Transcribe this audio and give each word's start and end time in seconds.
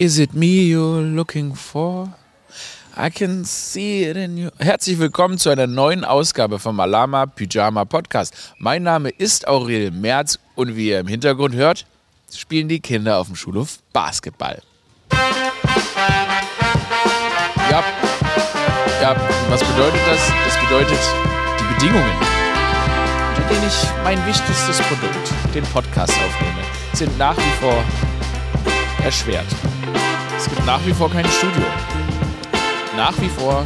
Is 0.00 0.18
it 0.18 0.32
me 0.32 0.62
you're 0.62 1.02
looking 1.02 1.54
for? 1.54 2.08
I 2.96 3.10
can 3.10 3.44
see 3.44 4.04
it 4.04 4.16
in 4.16 4.38
you. 4.38 4.48
Herzlich 4.58 4.98
willkommen 4.98 5.36
zu 5.36 5.50
einer 5.50 5.66
neuen 5.66 6.06
Ausgabe 6.06 6.58
vom 6.58 6.80
Alama 6.80 7.26
Pyjama 7.26 7.84
Podcast. 7.84 8.34
Mein 8.56 8.82
Name 8.82 9.10
ist 9.10 9.46
Aurel 9.46 9.90
Merz 9.90 10.38
und 10.54 10.74
wie 10.74 10.88
ihr 10.88 11.00
im 11.00 11.06
Hintergrund 11.06 11.54
hört, 11.54 11.84
spielen 12.34 12.66
die 12.66 12.80
Kinder 12.80 13.18
auf 13.18 13.26
dem 13.26 13.36
Schulhof 13.36 13.80
Basketball. 13.92 14.62
Ja, 17.70 17.84
ja, 19.02 19.16
was 19.50 19.62
bedeutet 19.62 20.00
das? 20.06 20.32
Das 20.46 20.58
bedeutet 20.64 20.98
die 21.58 21.74
Bedingungen, 21.74 22.16
unter 23.36 23.46
denen 23.50 23.68
ich 23.68 24.02
mein 24.02 24.26
wichtigstes 24.26 24.80
Produkt, 24.80 25.30
den 25.54 25.64
Podcast 25.64 26.14
aufnehme, 26.14 26.62
sind 26.94 27.18
nach 27.18 27.36
wie 27.36 27.60
vor 27.60 27.84
erschwert. 29.04 29.44
Es 30.40 30.48
gibt 30.48 30.64
nach 30.64 30.80
wie 30.86 30.94
vor 30.94 31.10
kein 31.10 31.26
Studio. 31.26 31.66
Nach 32.96 33.12
wie 33.20 33.28
vor 33.28 33.62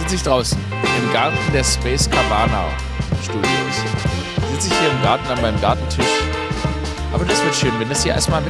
sitze 0.00 0.16
ich 0.16 0.22
draußen 0.24 0.58
im 0.98 1.12
Garten 1.12 1.38
der 1.52 1.62
Space 1.62 2.10
Cabana 2.10 2.64
Studios. 3.22 3.76
Sitze 4.50 4.68
ich 4.72 4.80
hier 4.80 4.90
im 4.90 5.00
Garten 5.02 5.30
an 5.30 5.40
meinem 5.40 5.60
Gartentisch. 5.60 6.04
Aber 7.12 7.24
das 7.24 7.44
wird 7.44 7.54
schön, 7.54 7.78
wenn 7.78 7.88
das 7.88 8.02
hier 8.02 8.14
erstmal 8.14 8.42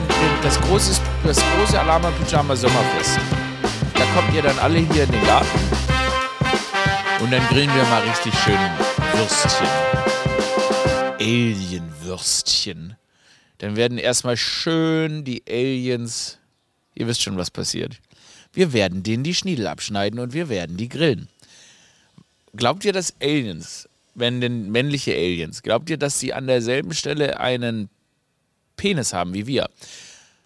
das 0.42 0.58
große, 0.62 0.98
das 1.22 1.36
große 1.36 1.78
Alama 1.78 2.10
Pyjama 2.22 2.56
Sommerfest. 2.56 3.18
Da 3.92 4.04
kommt 4.14 4.34
ihr 4.34 4.40
dann 4.40 4.58
alle 4.58 4.78
hier 4.78 5.04
in 5.04 5.12
den 5.12 5.26
Garten. 5.26 5.60
Und 7.20 7.30
dann 7.30 7.46
grillen 7.48 7.70
wir 7.74 7.84
mal 7.84 8.00
richtig 8.04 8.32
schön 8.42 8.58
Würstchen. 9.12 9.68
Alienwürstchen. 11.20 12.96
Dann 13.64 13.76
werden 13.76 13.96
erstmal 13.96 14.36
schön 14.36 15.24
die 15.24 15.42
Aliens, 15.48 16.36
ihr 16.94 17.06
wisst 17.06 17.22
schon, 17.22 17.38
was 17.38 17.50
passiert. 17.50 17.98
Wir 18.52 18.74
werden 18.74 19.02
denen 19.02 19.24
die 19.24 19.34
Schniedel 19.34 19.68
abschneiden 19.68 20.20
und 20.20 20.34
wir 20.34 20.50
werden 20.50 20.76
die 20.76 20.90
grillen. 20.90 21.28
Glaubt 22.54 22.84
ihr, 22.84 22.92
dass 22.92 23.14
Aliens, 23.22 23.88
wenn 24.14 24.42
denn 24.42 24.70
männliche 24.70 25.14
Aliens, 25.14 25.62
glaubt 25.62 25.88
ihr, 25.88 25.96
dass 25.96 26.20
sie 26.20 26.34
an 26.34 26.46
derselben 26.46 26.92
Stelle 26.92 27.40
einen 27.40 27.88
Penis 28.76 29.14
haben 29.14 29.32
wie 29.32 29.46
wir? 29.46 29.70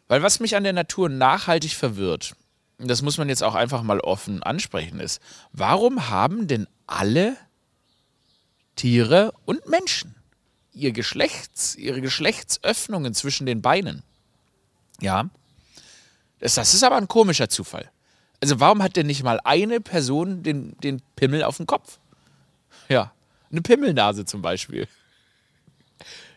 Weil 0.06 0.22
was 0.22 0.38
mich 0.38 0.54
an 0.54 0.62
der 0.62 0.72
Natur 0.72 1.08
nachhaltig 1.08 1.72
verwirrt, 1.72 2.36
das 2.78 3.02
muss 3.02 3.18
man 3.18 3.28
jetzt 3.28 3.42
auch 3.42 3.56
einfach 3.56 3.82
mal 3.82 3.98
offen 3.98 4.44
ansprechen, 4.44 5.00
ist, 5.00 5.20
warum 5.50 6.08
haben 6.08 6.46
denn 6.46 6.68
alle 6.86 7.36
Tiere 8.76 9.32
und 9.44 9.68
Menschen 9.68 10.14
ihr 10.72 10.92
Geschlechts, 10.92 11.74
ihre 11.76 12.00
Geschlechtsöffnungen 12.00 13.14
zwischen 13.14 13.46
den 13.46 13.62
Beinen? 13.62 14.02
Ja, 15.00 15.30
das, 16.40 16.54
das 16.54 16.74
ist 16.74 16.84
aber 16.84 16.96
ein 16.96 17.08
komischer 17.08 17.48
Zufall. 17.48 17.90
Also 18.40 18.60
warum 18.60 18.82
hat 18.82 18.96
denn 18.96 19.06
nicht 19.06 19.22
mal 19.22 19.40
eine 19.44 19.80
Person 19.80 20.42
den, 20.42 20.76
den 20.78 21.02
Pimmel 21.16 21.42
auf 21.42 21.56
dem 21.56 21.66
Kopf? 21.66 21.98
Ja, 22.88 23.12
eine 23.50 23.62
Pimmelnase 23.62 24.24
zum 24.24 24.42
Beispiel. 24.42 24.86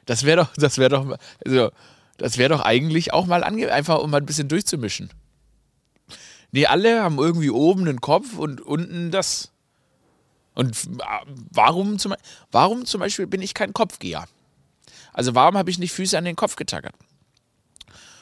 Das 0.06 0.24
wäre 0.24 0.44
doch, 0.44 0.54
das 0.56 0.78
wäre 0.78 0.90
doch, 0.90 1.18
also, 1.46 1.72
das 2.18 2.38
wäre 2.38 2.50
doch 2.50 2.62
eigentlich 2.62 3.14
auch 3.14 3.26
mal 3.28 3.44
ange 3.44 3.72
einfach 3.72 4.00
um 4.00 4.10
mal 4.10 4.18
ein 4.18 4.26
bisschen 4.26 4.48
durchzumischen. 4.48 5.12
Nee, 6.52 6.66
alle 6.66 7.02
haben 7.02 7.18
irgendwie 7.18 7.50
oben 7.50 7.82
einen 7.82 8.02
Kopf 8.02 8.38
und 8.38 8.62
unten 8.62 9.12
das. 9.12 9.52
Und 10.62 10.78
warum 11.50 11.98
zum, 11.98 12.14
warum 12.52 12.86
zum 12.86 13.00
Beispiel 13.00 13.26
bin 13.26 13.42
ich 13.42 13.56
kein 13.56 13.74
Kopfgeher? 13.74 14.28
Also 15.12 15.34
warum 15.34 15.58
habe 15.58 15.72
ich 15.72 15.80
nicht 15.80 15.92
Füße 15.92 16.16
an 16.16 16.24
den 16.24 16.36
Kopf 16.36 16.56
getackert? 16.56 16.94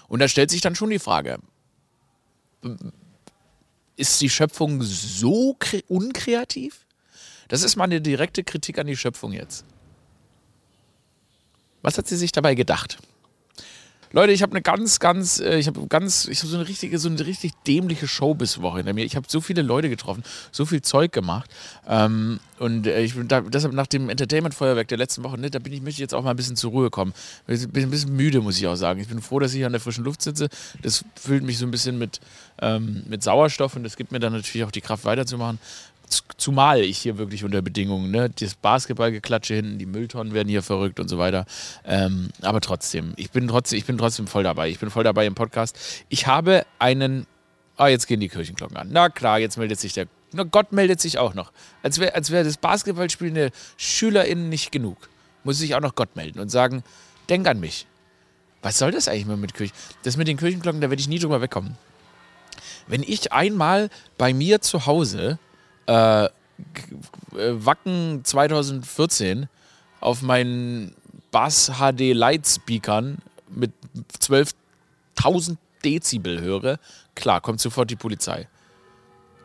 Und 0.08 0.20
da 0.20 0.30
stellt 0.30 0.50
sich 0.50 0.62
dann 0.62 0.74
schon 0.74 0.90
die 0.90 1.00
Frage, 1.00 1.40
ist 3.98 4.22
die 4.22 4.30
Schöpfung 4.30 4.82
so 4.84 5.58
unkreativ? 5.90 6.86
Das 7.50 7.62
ist 7.62 7.76
mal 7.76 7.84
eine 7.84 8.00
direkte 8.00 8.46
Kritik 8.46 8.80
an 8.80 8.88
die 8.88 8.96
Schöpfung 8.96 9.34
jetzt. 9.34 9.66
Was 11.82 11.98
hat 11.98 12.08
sie 12.08 12.16
sich 12.16 12.32
dabei 12.32 12.56
gedacht? 12.56 13.00
Leute, 14.12 14.34
ich 14.34 14.42
habe 14.42 14.54
eine 14.54 14.64
ganz, 14.64 15.00
ganz, 15.00 15.40
äh, 15.40 15.60
ich 15.60 15.68
habe 15.68 15.86
ganz, 15.88 16.28
ich 16.28 16.40
habe 16.40 16.48
so 16.48 16.58
eine 16.58 16.68
richtige, 16.68 16.98
so 16.98 17.10
eine 17.10 17.24
richtig 17.24 17.54
dämliche 17.68 18.08
Show 18.08 18.34
bis 18.34 18.60
Woche 18.60 18.78
hinter 18.78 18.94
mir. 18.94 19.06
Ich 19.06 19.16
habe 19.16 19.28
so 19.30 19.40
viele 19.40 19.62
Leute 19.62 19.88
getroffen, 19.88 20.24
so 20.52 20.66
viel 20.66 20.82
Zeug 20.82 21.12
gemacht. 21.12 21.50
Ähm, 21.88 22.40
und 22.58 22.88
äh, 22.88 23.02
ich 23.02 23.14
bin 23.14 23.28
da, 23.28 23.42
deshalb 23.42 23.74
nach 23.74 23.86
dem 23.86 24.10
Entertainment-Feuerwerk 24.10 24.88
der 24.88 24.98
letzten 24.98 25.24
Woche, 25.24 25.38
ne, 25.38 25.52
da 25.52 25.60
bin 25.60 25.74
ich, 25.74 25.82
möchte 25.82 25.98
ich 25.98 26.00
jetzt 26.00 26.16
auch 26.16 26.24
mal 26.24 26.32
ein 26.32 26.36
bisschen 26.38 26.56
zur 26.56 26.72
Ruhe 26.72 26.90
kommen. 26.90 27.14
Ich 27.48 27.68
bin 27.70 27.84
ein 27.84 27.92
bisschen 27.92 28.16
müde, 28.16 28.42
muss 28.42 28.58
ich 28.58 28.66
auch 28.66 28.76
sagen. 28.76 29.00
Ich 29.00 29.08
bin 29.08 29.22
froh, 29.22 29.38
dass 29.38 29.52
ich 29.52 29.58
hier 29.58 29.68
an 29.68 29.74
der 29.74 29.82
frischen 29.82 30.04
Luft 30.04 30.24
sitze. 30.24 30.50
Das 30.82 31.06
füllt 31.16 31.44
mich 31.44 31.60
so 31.60 31.66
ein 31.66 31.72
bisschen 31.72 32.00
mit, 32.00 32.20
ähm, 32.64 33.04
mit 33.08 33.22
Sauerstoff 33.22 33.76
und 33.76 33.84
das 33.84 33.96
gibt 33.96 34.12
mir 34.12 34.20
dann 34.20 34.34
natürlich 34.34 34.66
auch 34.66 34.72
die 34.72 34.82
Kraft 34.82 35.06
weiterzumachen. 35.06 35.60
Zumal 36.38 36.82
ich 36.82 36.98
hier 36.98 37.18
wirklich 37.18 37.44
unter 37.44 37.62
Bedingungen, 37.62 38.10
ne, 38.10 38.30
das 38.30 38.56
Basketballgeklatsche 38.56 39.54
hinten, 39.54 39.78
die 39.78 39.86
Mülltonnen 39.86 40.34
werden 40.34 40.50
hier 40.50 40.64
verrückt 40.64 41.00
und 41.00 41.08
so 41.08 41.18
weiter. 41.18 41.46
Ähm, 41.86 42.30
aber 42.42 42.62
trotzdem, 42.62 43.14
ich 43.16 43.30
bin 43.32 43.48
trotzdem, 43.48 43.78
ich 43.78 43.86
bin 43.86 43.98
trotzdem 43.98 44.26
voll 44.26 44.44
dabei. 44.44 44.70
Ich 44.70 44.80
bin 44.80 44.90
voll 44.90 45.04
dabei 45.04 45.26
im 45.26 45.36
Podcast. 45.36 45.78
Ich 46.10 46.28
habe 46.28 46.66
einen. 46.80 47.28
Ah, 47.78 47.88
jetzt 47.88 48.08
gehen 48.08 48.20
die 48.20 48.28
Kirchenglocken 48.28 48.76
an. 48.76 48.90
Na 48.92 49.10
klar, 49.10 49.40
jetzt 49.40 49.58
meldet 49.58 49.80
sich 49.80 49.94
der. 49.94 50.08
Na, 50.32 50.44
Gott 50.44 50.72
meldet 50.72 51.00
sich 51.00 51.18
auch 51.18 51.34
noch. 51.34 51.52
Als 51.84 52.00
wäre 52.00 52.16
als 52.16 52.32
wär 52.32 52.44
das 52.44 52.58
Basketballspielen 52.58 53.36
der 53.36 53.52
SchülerInnen 53.78 54.50
nicht 54.50 54.72
genug. 54.72 55.10
Muss 55.44 55.60
sich 55.60 55.76
auch 55.76 55.82
noch 55.82 55.96
Gott 55.96 56.16
melden 56.16 56.40
und 56.40 56.50
sagen: 56.50 56.84
Denk 57.30 57.48
an 57.48 57.60
mich. 57.60 57.86
Was 58.62 58.78
soll 58.78 58.92
das 58.92 59.08
eigentlich 59.08 59.26
mit 59.26 59.54
Kirchen? 59.54 59.76
Das 60.04 60.18
mit 60.18 60.28
den 60.28 60.38
Kirchenglocken, 60.38 60.82
da 60.82 60.90
werde 60.90 61.00
ich 61.00 61.08
nie 61.08 61.20
drüber 61.20 61.42
wegkommen. 61.42 61.78
Wenn 62.88 63.04
ich 63.04 63.32
einmal 63.32 63.90
bei 64.18 64.34
mir 64.34 64.62
zu 64.62 64.86
Hause 64.86 65.40
äh, 65.90 66.30
Wacken 67.32 68.22
2014 68.24 69.48
auf 70.00 70.22
meinen 70.22 70.96
Bass 71.32 71.72
HD 71.80 72.14
Light 72.14 72.48
Speakern 72.48 73.18
mit 73.50 73.72
12.000 74.20 75.58
Dezibel 75.84 76.42
höre, 76.42 76.78
klar, 77.16 77.42
kommt 77.42 77.60
sofort 77.60 77.90
die 77.90 77.96
Polizei. 77.96 78.48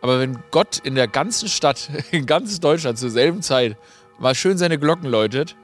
Aber 0.03 0.21
wenn 0.21 0.38
Gott 0.50 0.78
in 0.84 0.94
der 0.97 1.09
ganzen 1.09 1.49
Stadt, 1.49 1.88
in 2.10 2.27
ganz 2.27 2.61
Deutschland 2.61 2.99
zur 2.99 3.11
selben 3.11 3.43
Zeit 3.43 3.76
mal 4.19 4.34
schön 4.34 4.59
seine 4.59 4.78
Glocken 4.78 5.09
läutet, 5.09 5.56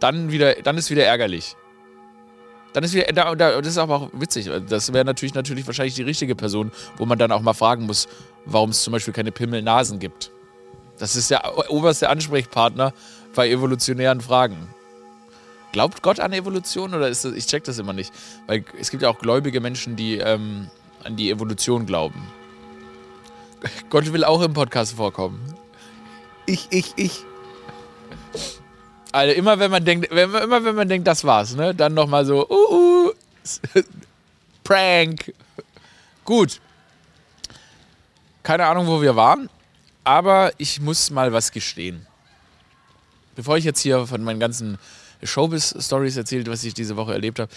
dann, 0.00 0.32
wieder, 0.32 0.54
dann 0.54 0.78
ist 0.78 0.90
wieder 0.90 1.04
ärgerlich. 1.04 1.56
Dann 2.72 2.84
ist 2.84 2.94
wieder, 2.94 3.34
das 3.36 3.66
ist 3.66 3.78
aber 3.78 3.96
auch 3.96 4.08
witzig. 4.12 4.48
Das 4.68 4.92
wäre 4.92 5.04
natürlich, 5.04 5.34
natürlich 5.34 5.66
wahrscheinlich 5.66 5.94
die 5.94 6.02
richtige 6.02 6.36
Person, 6.36 6.70
wo 6.96 7.06
man 7.06 7.18
dann 7.18 7.32
auch 7.32 7.42
mal 7.42 7.54
fragen 7.54 7.86
muss, 7.86 8.08
warum 8.44 8.70
es 8.70 8.82
zum 8.82 8.92
Beispiel 8.92 9.12
keine 9.12 9.32
Pimmelnasen 9.32 9.98
gibt. 9.98 10.30
Das 10.98 11.16
ist 11.16 11.30
der 11.30 11.70
oberste 11.70 12.08
Ansprechpartner 12.08 12.92
bei 13.34 13.50
evolutionären 13.50 14.20
Fragen. 14.20 14.68
Glaubt 15.72 16.02
Gott 16.02 16.20
an 16.20 16.32
Evolution 16.32 16.94
oder 16.94 17.08
ist 17.08 17.24
das, 17.24 17.32
ich 17.32 17.46
check 17.46 17.64
das 17.64 17.78
immer 17.78 17.92
nicht, 17.92 18.12
weil 18.46 18.64
es 18.78 18.90
gibt 18.90 19.02
ja 19.02 19.08
auch 19.08 19.18
gläubige 19.18 19.60
Menschen, 19.60 19.96
die 19.96 20.18
ähm, 20.18 20.68
an 21.04 21.16
die 21.16 21.30
Evolution 21.30 21.86
glauben. 21.86 22.20
Gott 23.88 24.12
will 24.12 24.24
auch 24.24 24.42
im 24.42 24.52
Podcast 24.52 24.94
vorkommen. 24.94 25.54
Ich, 26.46 26.68
ich, 26.70 26.92
ich. 26.96 27.24
Also 29.12 29.34
immer 29.34 29.58
wenn 29.58 29.70
man 29.70 29.84
denkt, 29.84 30.08
wenn, 30.10 30.32
immer 30.32 30.64
wenn 30.64 30.74
man 30.74 30.88
denkt, 30.88 31.06
das 31.06 31.24
war's, 31.24 31.54
ne, 31.54 31.74
dann 31.74 31.94
nochmal 31.94 32.24
so, 32.24 32.48
uh, 32.48 33.08
uh, 33.08 33.12
Prank. 34.64 35.32
Gut. 36.24 36.60
Keine 38.42 38.66
Ahnung, 38.66 38.86
wo 38.86 39.02
wir 39.02 39.16
waren, 39.16 39.50
aber 40.04 40.52
ich 40.58 40.80
muss 40.80 41.10
mal 41.10 41.32
was 41.32 41.52
gestehen. 41.52 42.06
Bevor 43.34 43.56
ich 43.56 43.64
jetzt 43.64 43.80
hier 43.80 44.06
von 44.06 44.22
meinen 44.22 44.40
ganzen 44.40 44.78
Showbiz-Stories 45.22 46.16
erzählt, 46.16 46.48
was 46.48 46.64
ich 46.64 46.74
diese 46.74 46.96
Woche 46.96 47.12
erlebt 47.12 47.38
habe, 47.38 47.52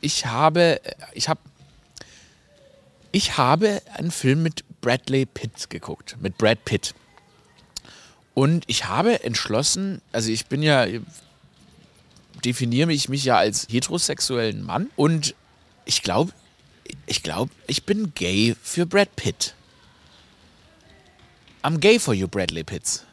ich 0.00 0.26
habe, 0.26 0.80
ich 1.12 1.28
habe, 1.28 1.40
ich 3.12 3.36
habe 3.36 3.82
einen 3.94 4.10
Film 4.10 4.42
mit 4.42 4.64
Bradley 4.80 5.26
Pitt 5.26 5.70
geguckt, 5.70 6.16
mit 6.20 6.38
Brad 6.38 6.64
Pitt. 6.64 6.94
Und 8.34 8.64
ich 8.66 8.86
habe 8.86 9.22
entschlossen, 9.22 10.02
also 10.12 10.30
ich 10.30 10.46
bin 10.46 10.62
ja, 10.62 10.86
definiere 12.44 12.92
ich 12.92 13.08
mich 13.08 13.24
ja 13.24 13.36
als 13.36 13.68
heterosexuellen 13.70 14.62
Mann 14.62 14.90
und 14.96 15.34
ich 15.84 16.02
glaube, 16.02 16.32
ich 17.06 17.22
glaube, 17.22 17.52
ich 17.66 17.84
bin 17.84 18.12
gay 18.14 18.56
für 18.62 18.86
Brad 18.86 19.14
Pitt. 19.16 19.54
I'm 21.62 21.78
gay 21.78 21.98
for 21.98 22.12
you, 22.12 22.28
Bradley 22.28 22.62
Pitts. 22.62 23.04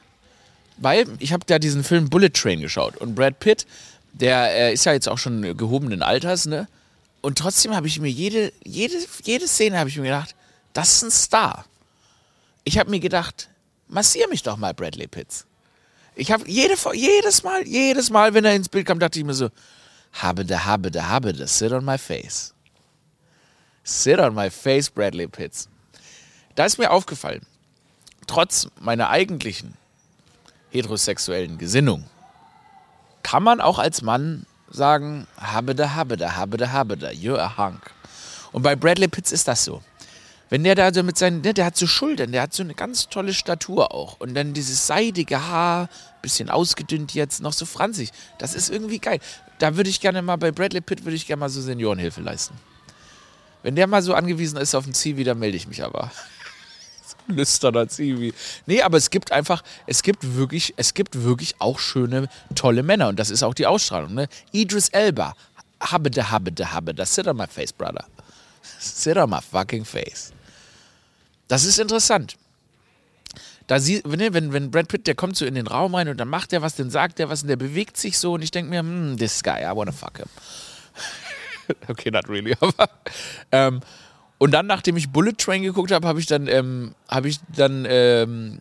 Weil 0.78 1.06
ich 1.20 1.32
habe 1.32 1.46
da 1.46 1.58
diesen 1.58 1.84
Film 1.86 2.10
Bullet 2.10 2.32
Train 2.32 2.60
geschaut 2.60 2.98
und 2.98 3.16
Brad 3.16 3.40
Pitt, 3.40 3.66
der 4.12 4.54
äh, 4.54 4.74
ist 4.74 4.86
ja 4.86 4.92
jetzt 4.92 5.08
auch 5.08 5.18
schon 5.18 5.56
gehobenen 5.56 6.04
Alters, 6.04 6.48
ne? 6.48 6.68
Und 7.22 7.38
trotzdem 7.38 7.74
habe 7.74 7.88
ich 7.88 8.00
mir 8.00 8.10
jede, 8.10 8.52
jede, 8.64 8.98
jede 9.24 9.48
Szene 9.48 9.80
habe 9.80 9.90
ich 9.90 9.96
mir 9.96 10.04
gedacht, 10.04 10.36
das 10.74 10.96
ist 10.96 11.04
ein 11.04 11.12
Star. 11.12 11.66
Ich 12.64 12.78
habe 12.78 12.90
mir 12.90 13.00
gedacht, 13.00 13.48
massier 13.92 14.28
mich 14.28 14.44
doch 14.44 14.58
mal, 14.58 14.74
Bradley 14.74 15.08
Pitts. 15.08 15.46
Ich 16.16 16.32
habe 16.32 16.50
jede, 16.50 16.76
jedes 16.94 17.44
Mal, 17.44 17.68
jedes 17.68 18.10
Mal, 18.10 18.34
wenn 18.34 18.46
er 18.46 18.56
ins 18.56 18.70
Bild 18.70 18.86
kam, 18.86 19.00
dachte 19.00 19.20
ich 19.20 19.26
mir 19.26 19.34
so, 19.34 19.50
habe 20.14 20.46
da, 20.46 20.66
habe 20.66 20.92
da, 20.92 21.08
habe 21.08 21.34
da, 21.34 21.48
sit 21.48 21.72
on 21.72 21.86
my 21.86 21.98
face. 21.98 22.54
Sit 23.84 24.20
on 24.20 24.34
my 24.34 24.50
face, 24.50 24.90
Bradley 24.90 25.28
Pitts. 25.28 25.70
Da 26.56 26.66
ist 26.66 26.78
mir 26.78 26.92
aufgefallen, 26.92 27.46
trotz 28.28 28.68
meiner 28.80 29.10
eigentlichen 29.10 29.76
heterosexuellen 30.70 31.58
Gesinnung, 31.58 32.06
kann 33.24 33.44
man 33.44 33.62
auch 33.62 33.80
als 33.80 34.02
Mann 34.02 34.46
sagen, 34.70 35.28
habe 35.38 35.76
da, 35.76 35.94
habe 35.96 36.18
da, 36.18 36.36
habe 36.36 36.58
da, 36.58 36.72
habe 36.72 36.98
da, 36.98 37.10
you're 37.10 37.40
a 37.40 37.58
hunk. 37.58 37.92
Und 38.52 38.64
bei 38.64 38.76
Bradley 38.76 39.08
Pitts 39.08 39.32
ist 39.32 39.48
das 39.48 39.64
so. 39.64 39.82
Wenn 40.52 40.66
der 40.66 40.76
da 40.76 40.94
so 40.94 41.02
mit 41.02 41.18
seinen, 41.18 41.40
ne, 41.40 41.54
der 41.54 41.64
hat 41.64 41.78
so 41.78 41.88
Schultern, 41.88 42.34
der 42.34 42.42
hat 42.42 42.54
so 42.54 42.62
eine 42.62 42.74
ganz 42.74 43.08
tolle 43.08 43.34
Statur 43.34 43.94
auch. 43.94 44.20
Und 44.20 44.36
dann 44.36 44.54
dieses 44.54 44.86
seidige 44.86 45.48
Haar, 45.48 45.88
bisschen 46.22 46.50
ausgedünnt 46.50 47.14
jetzt, 47.14 47.42
noch 47.42 47.54
so 47.54 47.66
franzig. 47.66 48.12
Das 48.38 48.54
ist 48.54 48.70
irgendwie 48.70 49.00
geil. 49.00 49.20
Da 49.60 49.78
würde 49.78 49.90
ich 49.90 50.02
gerne 50.02 50.22
mal, 50.22 50.36
bei 50.36 50.52
Bradley 50.52 50.82
Pitt 50.82 51.06
würde 51.06 51.16
ich 51.16 51.26
gerne 51.26 51.40
mal 51.40 51.48
so 51.48 51.62
Seniorenhilfe 51.62 52.20
leisten. 52.20 52.54
Wenn 53.64 53.78
der 53.78 53.88
mal 53.88 54.02
so 54.02 54.14
angewiesen 54.14 54.58
ist 54.58 54.76
auf 54.76 54.86
ein 54.86 54.94
Zivi, 54.94 55.24
dann 55.24 55.40
melde 55.40 55.56
ich 55.56 55.70
mich 55.70 55.86
aber. 55.86 56.12
so 57.06 57.34
lüsterner 57.34 57.88
Zivi. 57.88 58.34
Nee, 58.66 58.82
aber 58.82 58.98
es 58.98 59.10
gibt 59.10 59.32
einfach, 59.32 59.64
es 59.88 60.04
gibt 60.04 60.36
wirklich, 60.36 60.74
es 60.76 60.94
gibt 60.94 61.24
wirklich 61.24 61.56
auch 61.60 61.80
schöne, 61.80 62.28
tolle 62.56 62.84
Männer. 62.84 63.08
Und 63.08 63.20
das 63.20 63.30
ist 63.30 63.42
auch 63.42 63.54
die 63.54 63.68
Ausstrahlung. 63.68 64.16
Ne? 64.16 64.28
Idris 64.52 64.90
Elba. 64.90 65.34
Habede, 65.80 66.30
habede, 66.30 66.74
habede. 66.74 67.06
Sit 67.06 67.26
on 67.30 67.38
my 67.38 67.48
face, 67.48 67.72
brother. 67.72 68.04
Sit 68.80 69.16
on 69.16 69.30
my 69.30 69.40
fucking 69.40 69.86
face. 69.86 70.34
Das 71.52 71.66
ist 71.66 71.80
interessant. 71.80 72.38
Da 73.68 73.82
sie, 73.82 74.02
wenn, 74.06 74.34
wenn, 74.34 74.54
wenn 74.54 74.72
Brad 74.72 74.88
Pitt, 74.88 75.06
der 75.06 75.16
kommt 75.16 75.36
so 75.36 75.46
in 75.46 75.56
den 75.56 75.68
Raum 75.68 75.96
rein 75.96 76.08
und 76.08 76.18
dann 76.18 76.30
macht 76.30 76.54
er 76.54 76.62
was, 76.62 76.78
dann 76.78 76.90
sagt 76.90 77.20
er 77.20 77.28
was 77.28 77.42
und 77.42 77.50
der 77.50 77.58
bewegt 77.58 77.98
sich 77.98 78.18
so 78.20 78.36
und 78.36 78.42
ich 78.42 78.52
denke 78.52 78.70
mir, 78.70 78.80
hm, 78.80 79.18
this 79.18 79.44
guy, 79.44 79.62
I 79.62 79.76
wanna 79.76 79.92
fuck 79.92 80.16
him. 80.16 80.28
okay, 81.90 82.10
not 82.10 82.30
really, 82.30 82.56
aber. 82.62 82.90
Ähm, 83.52 83.82
und 84.42 84.50
dann, 84.50 84.66
nachdem 84.66 84.98
ich 84.98 85.12
Bullet 85.12 85.34
Train 85.38 85.62
geguckt 85.62 85.92
habe, 85.92 86.08
habe 86.08 86.20
ich 86.20 86.26
dann, 86.26 86.48
ähm, 86.48 86.96
habe 87.08 87.28
ich 87.30 87.38
dann 87.56 87.86
ähm, 87.88 88.60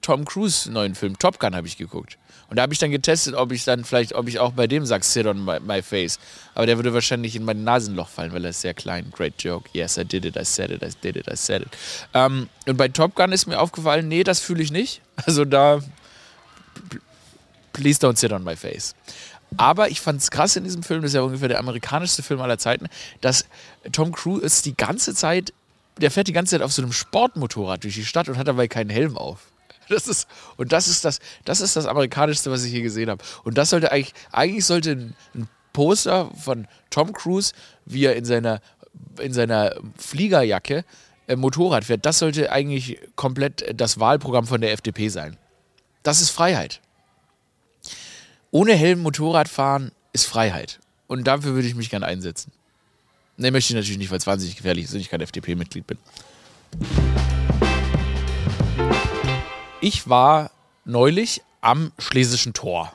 Tom 0.00 0.24
Cruise 0.24 0.72
neuen 0.72 0.94
Film, 0.94 1.18
Top 1.18 1.38
Gun, 1.38 1.54
habe 1.54 1.66
ich 1.66 1.76
geguckt. 1.76 2.16
Und 2.48 2.56
da 2.56 2.62
habe 2.62 2.72
ich 2.72 2.78
dann 2.78 2.90
getestet, 2.90 3.34
ob 3.34 3.52
ich 3.52 3.62
dann 3.62 3.84
vielleicht, 3.84 4.14
ob 4.14 4.26
ich 4.26 4.38
auch 4.38 4.52
bei 4.52 4.66
dem 4.66 4.86
sage, 4.86 5.04
sit 5.04 5.26
on 5.26 5.44
my, 5.44 5.60
my, 5.60 5.82
face. 5.82 6.18
Aber 6.54 6.64
der 6.64 6.78
würde 6.78 6.94
wahrscheinlich 6.94 7.36
in 7.36 7.44
mein 7.44 7.62
Nasenloch 7.62 8.08
fallen, 8.08 8.32
weil 8.32 8.42
er 8.42 8.50
ist 8.52 8.62
sehr 8.62 8.72
klein. 8.72 9.12
Great 9.14 9.34
joke. 9.42 9.68
Yes, 9.74 9.98
I 9.98 10.06
did 10.06 10.24
it, 10.24 10.34
I 10.34 10.46
said 10.46 10.70
it, 10.70 10.82
I 10.82 10.88
did 11.02 11.16
it, 11.16 11.28
I 11.30 11.36
said 11.36 11.60
it. 11.60 11.68
Ähm, 12.14 12.48
und 12.66 12.78
bei 12.78 12.88
Top 12.88 13.14
Gun 13.14 13.30
ist 13.30 13.46
mir 13.46 13.60
aufgefallen, 13.60 14.08
nee, 14.08 14.24
das 14.24 14.40
fühle 14.40 14.62
ich 14.62 14.72
nicht. 14.72 15.02
Also 15.26 15.44
da, 15.44 15.80
please 17.74 18.00
don't 18.00 18.16
sit 18.16 18.32
on 18.32 18.42
my 18.44 18.56
face. 18.56 18.94
Aber 19.56 19.88
ich 19.88 20.00
fand 20.00 20.20
es 20.20 20.30
krass 20.30 20.56
in 20.56 20.64
diesem 20.64 20.82
Film, 20.82 21.02
das 21.02 21.10
ist 21.10 21.14
ja 21.14 21.22
ungefähr 21.22 21.48
der 21.48 21.58
amerikanischste 21.58 22.22
Film 22.22 22.40
aller 22.40 22.58
Zeiten, 22.58 22.88
dass 23.20 23.46
Tom 23.92 24.12
Cruise 24.12 24.62
die 24.62 24.76
ganze 24.76 25.14
Zeit, 25.14 25.52
der 25.98 26.10
fährt 26.10 26.28
die 26.28 26.32
ganze 26.32 26.52
Zeit 26.52 26.62
auf 26.62 26.72
so 26.72 26.82
einem 26.82 26.92
Sportmotorrad 26.92 27.82
durch 27.84 27.94
die 27.94 28.04
Stadt 28.04 28.28
und 28.28 28.36
hat 28.36 28.48
dabei 28.48 28.68
keinen 28.68 28.90
Helm 28.90 29.16
auf. 29.16 29.46
Das 29.88 30.06
ist, 30.06 30.28
und 30.58 30.72
das 30.72 30.86
ist 30.86 31.06
das, 31.06 31.18
das 31.46 31.62
ist 31.62 31.74
das 31.74 31.86
Amerikanischste, 31.86 32.50
was 32.50 32.62
ich 32.62 32.70
hier 32.70 32.82
gesehen 32.82 33.08
habe. 33.08 33.24
Und 33.44 33.56
das 33.56 33.70
sollte 33.70 33.90
eigentlich, 33.90 34.12
eigentlich 34.32 34.66
sollte 34.66 34.90
ein, 34.90 35.16
ein 35.34 35.48
Poster 35.72 36.30
von 36.34 36.68
Tom 36.90 37.14
Cruise, 37.14 37.54
wie 37.86 38.04
er 38.04 38.14
in 38.16 38.26
seiner, 38.26 38.60
in 39.18 39.32
seiner 39.32 39.76
Fliegerjacke 39.96 40.84
äh, 41.28 41.36
Motorrad 41.36 41.84
fährt, 41.84 42.04
das 42.04 42.18
sollte 42.18 42.50
eigentlich 42.50 42.98
komplett 43.14 43.78
das 43.80 44.00
Wahlprogramm 44.00 44.46
von 44.46 44.60
der 44.60 44.72
FDP 44.72 45.08
sein. 45.08 45.36
Das 46.02 46.20
ist 46.20 46.30
Freiheit. 46.30 46.80
Ohne 48.50 48.74
Helm 48.74 49.00
Motorrad 49.00 49.46
fahren 49.48 49.92
ist 50.12 50.24
Freiheit. 50.24 50.80
Und 51.06 51.24
dafür 51.24 51.54
würde 51.54 51.68
ich 51.68 51.74
mich 51.74 51.90
gerne 51.90 52.06
einsetzen. 52.06 52.50
Ne, 53.36 53.50
möchte 53.50 53.72
ich 53.72 53.76
natürlich 53.76 53.98
nicht, 53.98 54.10
weil 54.10 54.18
es 54.18 54.26
wahnsinnig 54.26 54.56
gefährlich 54.56 54.86
ist 54.86 54.94
und 54.94 55.00
ich 55.00 55.10
kein 55.10 55.20
FDP-Mitglied 55.20 55.86
bin. 55.86 55.98
Ich 59.80 60.08
war 60.08 60.50
neulich 60.84 61.42
am 61.60 61.92
Schlesischen 61.98 62.54
Tor. 62.54 62.92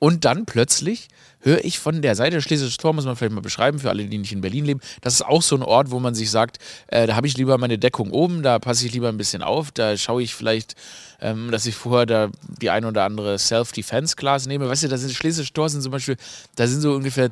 Und 0.00 0.24
dann 0.24 0.46
plötzlich 0.46 1.08
höre 1.40 1.62
ich 1.62 1.78
von 1.78 2.00
der 2.00 2.14
Seite, 2.14 2.40
Schlesisches 2.40 2.78
Tor 2.78 2.94
muss 2.94 3.04
man 3.04 3.16
vielleicht 3.16 3.34
mal 3.34 3.42
beschreiben, 3.42 3.78
für 3.78 3.90
alle, 3.90 4.06
die 4.06 4.16
nicht 4.16 4.32
in 4.32 4.40
Berlin 4.40 4.64
leben. 4.64 4.80
Das 5.02 5.14
ist 5.14 5.22
auch 5.22 5.42
so 5.42 5.54
ein 5.54 5.62
Ort, 5.62 5.90
wo 5.90 6.00
man 6.00 6.14
sich 6.14 6.30
sagt, 6.30 6.58
äh, 6.88 7.06
da 7.06 7.16
habe 7.16 7.26
ich 7.26 7.36
lieber 7.36 7.58
meine 7.58 7.78
Deckung 7.78 8.10
oben, 8.10 8.42
da 8.42 8.58
passe 8.58 8.86
ich 8.86 8.92
lieber 8.92 9.10
ein 9.10 9.18
bisschen 9.18 9.42
auf, 9.42 9.70
da 9.70 9.98
schaue 9.98 10.22
ich 10.22 10.34
vielleicht, 10.34 10.74
ähm, 11.20 11.50
dass 11.50 11.66
ich 11.66 11.74
vorher 11.74 12.06
da 12.06 12.30
die 12.62 12.70
ein 12.70 12.86
oder 12.86 13.04
andere 13.04 13.38
Self-Defense-Class 13.38 14.46
nehme. 14.46 14.68
Weißt 14.70 14.84
du, 14.84 14.88
da 14.88 14.96
sind 14.96 15.12
Schlesische 15.12 15.52
Tor 15.52 15.68
sind 15.68 15.82
zum 15.82 15.92
Beispiel, 15.92 16.16
da 16.56 16.66
sind 16.66 16.80
so 16.80 16.94
ungefähr 16.94 17.30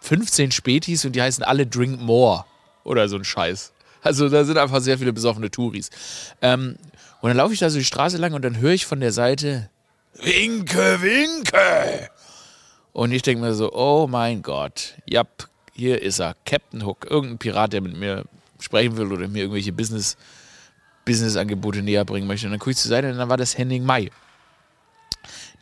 15 0.00 0.50
Spätis 0.50 1.04
und 1.04 1.12
die 1.14 1.22
heißen 1.22 1.44
alle 1.44 1.68
Drink 1.68 2.00
More 2.00 2.44
oder 2.82 3.08
so 3.08 3.16
ein 3.16 3.24
Scheiß. 3.24 3.72
Also 4.02 4.28
da 4.28 4.44
sind 4.44 4.58
einfach 4.58 4.80
sehr 4.80 4.98
viele 4.98 5.12
besoffene 5.12 5.52
Touris. 5.52 5.90
Ähm, 6.42 6.76
und 7.20 7.28
dann 7.28 7.36
laufe 7.36 7.54
ich 7.54 7.60
da 7.60 7.70
so 7.70 7.78
die 7.78 7.84
Straße 7.84 8.16
lang 8.16 8.32
und 8.32 8.42
dann 8.42 8.58
höre 8.58 8.72
ich 8.72 8.86
von 8.86 8.98
der 8.98 9.12
Seite 9.12 9.70
Winke, 10.14 11.00
Winke. 11.00 12.10
Und 12.92 13.12
ich 13.12 13.22
denke 13.22 13.42
mir 13.44 13.54
so, 13.54 13.72
oh 13.72 14.06
mein 14.08 14.42
Gott, 14.42 14.94
ja, 15.06 15.24
hier 15.72 16.02
ist 16.02 16.18
er, 16.18 16.36
Captain 16.44 16.84
Hook, 16.84 17.06
irgendein 17.08 17.38
Pirat, 17.38 17.72
der 17.72 17.80
mit 17.80 17.96
mir 17.96 18.24
sprechen 18.58 18.96
will 18.96 19.12
oder 19.12 19.28
mir 19.28 19.40
irgendwelche 19.40 19.72
Business, 19.72 20.16
Business-Angebote 21.04 21.82
näher 21.82 22.04
bringen 22.04 22.26
möchte. 22.26 22.46
Und 22.46 22.52
dann 22.52 22.60
gucke 22.60 22.72
ich 22.72 22.76
zur 22.76 22.90
Seite 22.90 23.10
und 23.10 23.18
dann 23.18 23.28
war 23.28 23.36
das 23.36 23.56
Henning 23.56 23.84
May. 23.84 24.10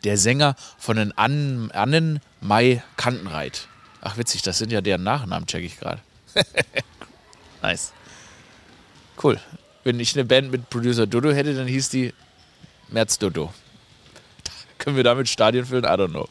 Der 0.03 0.17
Sänger 0.17 0.55
von 0.77 0.97
den 0.97 1.17
Annen, 1.17 2.19
May 2.41 2.81
Kantenreit. 2.97 3.67
Ach 4.01 4.17
witzig, 4.17 4.41
das 4.41 4.57
sind 4.57 4.71
ja 4.71 4.81
deren 4.81 5.03
Nachnamen, 5.03 5.45
check 5.45 5.63
ich 5.63 5.79
gerade. 5.79 6.01
nice. 7.61 7.93
Cool. 9.21 9.39
Wenn 9.83 9.99
ich 9.99 10.15
eine 10.15 10.25
Band 10.25 10.51
mit 10.51 10.69
Producer 10.69 11.05
Dodo 11.05 11.31
hätte, 11.31 11.53
dann 11.53 11.67
hieß 11.67 11.89
die 11.89 12.13
Merz 12.89 13.17
Dodo. 13.17 13.53
Können 14.89 14.97
wir 14.97 15.03
damit 15.03 15.29
Stadien 15.29 15.67
füllen? 15.67 15.83
I 15.83 15.89
don't 15.89 16.09
know. 16.09 16.27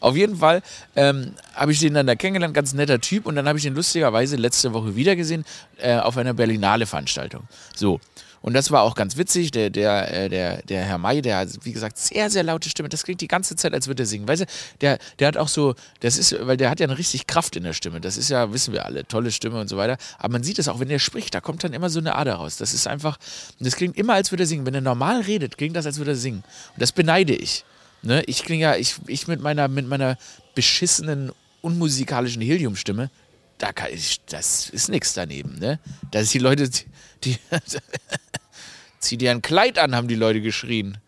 Auf 0.00 0.16
jeden 0.16 0.34
Fall 0.34 0.62
ähm, 0.96 1.36
habe 1.54 1.70
ich 1.70 1.78
den 1.78 1.94
dann 1.94 2.08
da 2.08 2.16
kennengelernt, 2.16 2.54
ganz 2.54 2.72
netter 2.72 3.00
Typ. 3.00 3.24
Und 3.24 3.36
dann 3.36 3.46
habe 3.46 3.56
ich 3.56 3.64
ihn 3.64 3.74
lustigerweise 3.76 4.34
letzte 4.34 4.72
Woche 4.72 4.96
wiedergesehen 4.96 5.44
äh, 5.78 5.94
auf 5.96 6.16
einer 6.16 6.34
Berlinale-Veranstaltung. 6.34 7.44
So. 7.76 8.00
Und 8.42 8.54
das 8.54 8.72
war 8.72 8.82
auch 8.82 8.96
ganz 8.96 9.16
witzig. 9.16 9.52
Der, 9.52 9.70
der, 9.70 10.12
äh, 10.12 10.28
der, 10.28 10.62
der 10.62 10.82
Herr 10.82 10.98
May, 10.98 11.22
der 11.22 11.36
hat, 11.36 11.50
wie 11.62 11.72
gesagt, 11.72 11.98
sehr, 11.98 12.30
sehr 12.30 12.42
laute 12.42 12.68
Stimme. 12.68 12.88
Das 12.88 13.04
klingt 13.04 13.20
die 13.20 13.28
ganze 13.28 13.54
Zeit, 13.54 13.72
als 13.74 13.86
würde 13.86 14.02
er 14.02 14.06
singen. 14.06 14.26
Weißt 14.26 14.42
du, 14.42 14.46
der, 14.80 14.98
der 15.20 15.28
hat 15.28 15.36
auch 15.36 15.46
so, 15.46 15.76
das 16.00 16.18
ist, 16.18 16.34
weil 16.44 16.56
der 16.56 16.68
hat 16.68 16.80
ja 16.80 16.88
eine 16.88 16.98
richtig 16.98 17.28
Kraft 17.28 17.54
in 17.54 17.62
der 17.62 17.74
Stimme. 17.74 18.00
Das 18.00 18.16
ist 18.16 18.28
ja, 18.28 18.52
wissen 18.52 18.72
wir 18.72 18.86
alle, 18.86 19.06
tolle 19.06 19.30
Stimme 19.30 19.60
und 19.60 19.68
so 19.68 19.76
weiter. 19.76 19.98
Aber 20.18 20.32
man 20.32 20.42
sieht 20.42 20.58
es 20.58 20.66
auch, 20.66 20.80
wenn 20.80 20.88
der 20.88 20.98
spricht, 20.98 21.32
da 21.32 21.40
kommt 21.40 21.62
dann 21.62 21.74
immer 21.74 21.90
so 21.90 22.00
eine 22.00 22.16
Ader 22.16 22.34
raus. 22.34 22.56
Das 22.56 22.74
ist 22.74 22.88
einfach, 22.88 23.18
das 23.60 23.76
klingt 23.76 23.96
immer, 23.96 24.14
als 24.14 24.32
würde 24.32 24.42
er 24.42 24.48
singen. 24.48 24.66
Wenn 24.66 24.74
er 24.74 24.80
normal 24.80 25.20
redet, 25.20 25.56
klingt 25.56 25.76
das, 25.76 25.86
als 25.86 25.98
würde 25.98 26.10
er 26.12 26.16
singen. 26.16 26.42
Und 26.74 26.82
das 26.82 26.90
beneide 26.90 27.34
ich. 27.36 27.64
Ne? 28.02 28.22
Ich 28.24 28.44
klinge 28.44 28.62
ja, 28.62 28.76
ich, 28.76 28.96
ich 29.06 29.28
mit 29.28 29.40
meiner, 29.40 29.68
mit 29.68 29.86
meiner 29.86 30.16
beschissenen, 30.54 31.32
unmusikalischen 31.60 32.42
Heliumstimme, 32.42 33.10
da 33.58 33.72
kann 33.72 33.92
ich, 33.92 34.20
das 34.24 34.70
ist 34.70 34.88
nichts 34.88 35.12
daneben. 35.12 35.58
Ne? 35.58 35.78
Da 36.10 36.20
ist 36.20 36.32
die 36.32 36.38
Leute, 36.38 36.68
die, 36.68 36.84
die 37.24 37.38
zieh 39.00 39.18
dir 39.18 39.30
ein 39.30 39.42
Kleid 39.42 39.78
an, 39.78 39.94
haben 39.94 40.08
die 40.08 40.14
Leute 40.14 40.40
geschrien. 40.40 40.98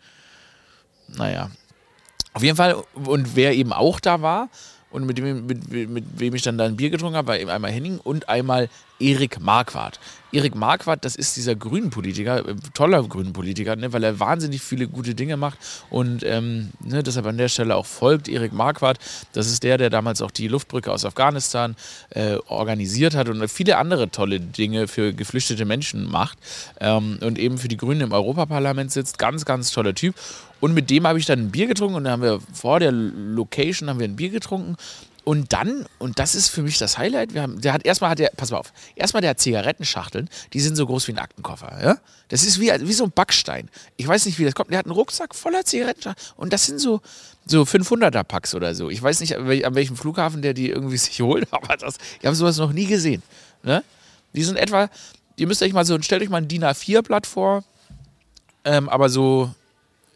Naja. 1.09 1.51
Auf 2.35 2.43
jeden 2.43 2.57
Fall, 2.57 2.83
und 2.95 3.37
wer 3.37 3.55
eben 3.55 3.73
auch 3.73 4.01
da 4.01 4.23
war, 4.23 4.49
und 4.93 5.07
mit, 5.07 5.19
dem, 5.19 5.47
mit, 5.47 5.71
mit 5.71 6.05
wem 6.17 6.35
ich 6.35 6.43
dann 6.43 6.59
da 6.59 6.65
ein 6.65 6.77
Bier 6.77 6.91
getrunken 6.91 7.17
habe, 7.17 7.29
war 7.29 7.39
eben 7.39 7.51
einmal 7.51 7.71
Henning 7.71 7.99
und 7.99 8.29
einmal 8.29 8.69
Erik 9.01 9.41
Marquardt. 9.41 9.99
Erik 10.33 10.55
Marquardt, 10.55 11.05
das 11.05 11.17
ist 11.17 11.37
dieser 11.37 11.55
grünen 11.55 11.91
Politiker, 11.91 12.49
äh, 12.49 12.55
toller 12.73 13.03
grünen 13.03 13.33
Politiker, 13.33 13.75
ne, 13.77 13.93
weil 13.93 14.05
er 14.05 14.21
wahnsinnig 14.21 14.63
viele 14.63 14.87
gute 14.87 15.15
Dinge 15.15 15.37
macht 15.37 15.59
und 15.91 16.23
ähm, 16.25 16.71
ne, 16.81 17.03
deshalb 17.03 17.27
an 17.27 17.37
der 17.37 17.49
Stelle 17.49 17.77
auch 17.77 17.87
folgt. 17.87 18.29
Erik 18.29 18.53
Marquardt, 18.53 18.99
das 19.33 19.49
ist 19.49 19.63
der, 19.63 19.77
der 19.79 19.91
damals 19.91 20.23
auch 20.23 20.31
die 20.31 20.49
Luftbrücke 20.49 20.93
aus 20.93 21.05
Afghanistan 21.05 21.75
äh, 22.11 22.37
organisiert 22.47 23.15
hat 23.15 23.29
und 23.29 23.47
viele 23.49 23.77
andere 23.79 24.11
tolle 24.11 24.41
Dinge 24.41 24.89
für 24.89 25.13
geflüchtete 25.13 25.65
Menschen 25.65 26.11
macht 26.11 26.39
ähm, 26.81 27.19
und 27.21 27.39
eben 27.39 27.59
für 27.59 27.69
die 27.69 27.77
Grünen 27.77 28.03
im 28.03 28.13
Europaparlament 28.13 28.93
sitzt. 28.93 29.19
Ganz, 29.19 29.45
ganz 29.45 29.71
toller 29.71 29.95
Typ. 29.95 30.15
Und 30.63 30.75
mit 30.75 30.91
dem 30.91 31.09
habe 31.09 31.19
ich 31.19 31.27
dann 31.27 31.41
ein 31.41 31.51
Bier 31.51 31.67
getrunken 31.67 31.97
und 31.97 32.05
dann 32.05 32.13
haben 32.13 32.23
wir 32.23 32.39
vor 32.53 32.79
der 32.79 32.93
Location 32.93 33.89
haben 33.89 33.99
wir 33.99 34.07
ein 34.07 34.15
Bier 34.15 34.31
getrunken 34.31 34.77
und 35.25 35.53
dann, 35.53 35.87
und 35.99 36.21
das 36.21 36.37
ist 36.37 36.51
für 36.51 36.63
mich 36.63 36.79
das 36.79 36.99
Highlight, 36.99 37.35
wir 37.35 37.43
haben, 37.43 37.61
der 37.61 37.73
hat 37.73 37.85
erstmal 37.85 38.11
hat 38.11 38.21
der, 38.21 38.31
pass 38.37 38.53
mal 38.53 38.59
auf, 38.59 38.73
erstmal 38.95 39.23
der 39.23 39.31
hat 39.31 39.41
Zigarettenschachteln, 39.41 40.31
die 40.53 40.61
sind 40.61 40.77
so 40.77 40.87
groß 40.87 41.09
wie 41.09 41.15
ein 41.15 41.19
Aktenkoffer. 41.19 41.81
Ja? 41.83 41.99
Das 42.29 42.45
ist 42.45 42.61
wie, 42.61 42.71
wie 42.71 42.93
so 42.93 43.03
ein 43.03 43.11
Backstein. 43.11 43.71
Ich 43.97 44.07
weiß 44.07 44.25
nicht, 44.25 44.39
wie 44.39 44.45
das 44.45 44.55
kommt. 44.55 44.71
Der 44.71 44.79
hat 44.79 44.87
einen 44.87 44.95
Rucksack 44.95 45.35
voller 45.35 45.65
Zigarettenschachteln 45.65 46.35
und 46.37 46.53
das 46.53 46.67
sind 46.67 46.79
so, 46.79 47.01
so 47.45 47.63
500er 47.63 48.23
Packs 48.23 48.55
oder 48.55 48.77
so. 48.77 48.89
Ich 48.89 49.03
weiß 49.03 49.19
nicht, 49.19 49.37
an 49.37 49.75
welchem 49.75 49.97
Flughafen 49.97 50.43
der 50.43 50.55
die 50.55 50.71
irgendwie 50.71 50.97
sich 50.99 51.21
holt, 51.23 51.49
aber 51.53 51.77
das, 51.77 51.97
ich 52.21 52.27
habe 52.27 52.37
sowas 52.37 52.57
noch 52.57 52.73
nie 52.73 52.87
gesehen. 52.87 53.25
Ne? 53.65 53.83
Die 54.33 54.45
sind 54.45 54.57
etwa, 54.57 54.91
ihr 55.35 55.49
müsst 55.49 55.61
euch 55.61 55.73
mal 55.73 55.85
so, 55.85 56.01
stellt 56.03 56.23
euch 56.23 56.31
mal 56.31 56.39
ein 56.39 56.47
DIN 56.47 56.63
A4-Blatt 56.63 57.27
vor, 57.27 57.65
ähm, 58.65 58.89
aber 58.89 59.09
so 59.09 59.53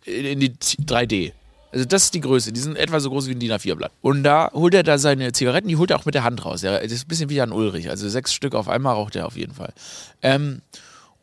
in 0.07 0.41
die 0.41 0.51
3D. 0.51 1.33
Also 1.73 1.85
das 1.85 2.05
ist 2.05 2.15
die 2.15 2.21
Größe. 2.21 2.53
Die 2.53 2.61
sind 2.61 2.77
etwa 2.77 3.01
so 3.01 3.11
groß 3.11 3.27
wie 3.27 3.33
ein 3.33 3.41
DIN 3.41 3.53
A4-Blatt. 3.53 3.93
Und 4.01 4.23
da 4.23 4.51
holt 4.53 4.73
er 4.73 4.83
da 4.83 4.99
seine 4.99 5.33
Zigaretten, 5.33 5.69
die 5.69 5.77
holt 5.77 5.91
er 5.91 5.99
auch 5.99 6.05
mit 6.05 6.15
der 6.15 6.25
Hand 6.25 6.45
raus. 6.45 6.63
das 6.63 6.83
ist 6.85 7.05
ein 7.05 7.09
bisschen 7.09 7.29
wie 7.29 7.35
Jan 7.35 7.53
Ulrich. 7.53 7.91
Also 7.91 8.09
sechs 8.09 8.33
Stück 8.33 8.55
auf 8.55 8.69
einmal 8.69 8.95
raucht 8.95 9.17
er 9.17 9.27
auf 9.27 9.37
jeden 9.37 9.53
Fall. 9.53 9.75
Ähm, 10.23 10.63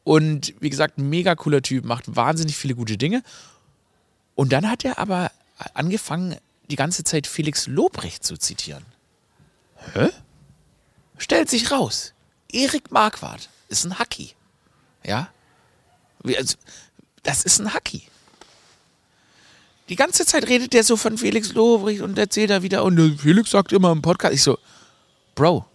und 0.03 0.53
wie 0.59 0.69
gesagt, 0.69 0.97
ein 0.97 1.09
mega 1.09 1.33
cooler 1.35 1.61
Typ, 1.61 1.85
macht 1.85 2.15
wahnsinnig 2.15 2.57
viele 2.57 2.75
gute 2.75 2.97
Dinge. 2.97 3.23
Und 4.35 4.51
dann 4.51 4.69
hat 4.69 4.83
er 4.83 4.99
aber 4.99 5.31
angefangen, 5.73 6.35
die 6.69 6.75
ganze 6.75 7.03
Zeit 7.03 7.25
Felix 7.25 7.67
Lobrecht 7.67 8.23
zu 8.23 8.37
zitieren. 8.37 8.85
Hä? 9.93 10.09
Stellt 11.17 11.49
sich 11.49 11.71
raus. 11.71 12.13
Erik 12.51 12.91
Marquardt 12.91 13.49
ist 13.69 13.85
ein 13.85 13.97
Hacki. 13.97 14.33
Ja? 15.05 15.29
Also, 16.23 16.57
das 17.23 17.43
ist 17.43 17.59
ein 17.59 17.73
Hacki. 17.73 18.03
Die 19.93 19.97
ganze 19.97 20.25
Zeit 20.25 20.49
redet 20.49 20.73
der 20.73 20.83
so 20.83 20.97
von 20.97 21.19
Felix 21.19 21.53
Lobrecht 21.53 22.01
und 22.01 22.17
erzählt 22.17 22.49
da 22.49 22.63
wieder, 22.63 22.83
und 22.83 23.19
Felix 23.19 23.51
sagt 23.51 23.71
immer 23.73 23.91
im 23.91 24.01
Podcast, 24.01 24.33
ich 24.33 24.41
so, 24.41 24.57
Bro, 25.35 25.67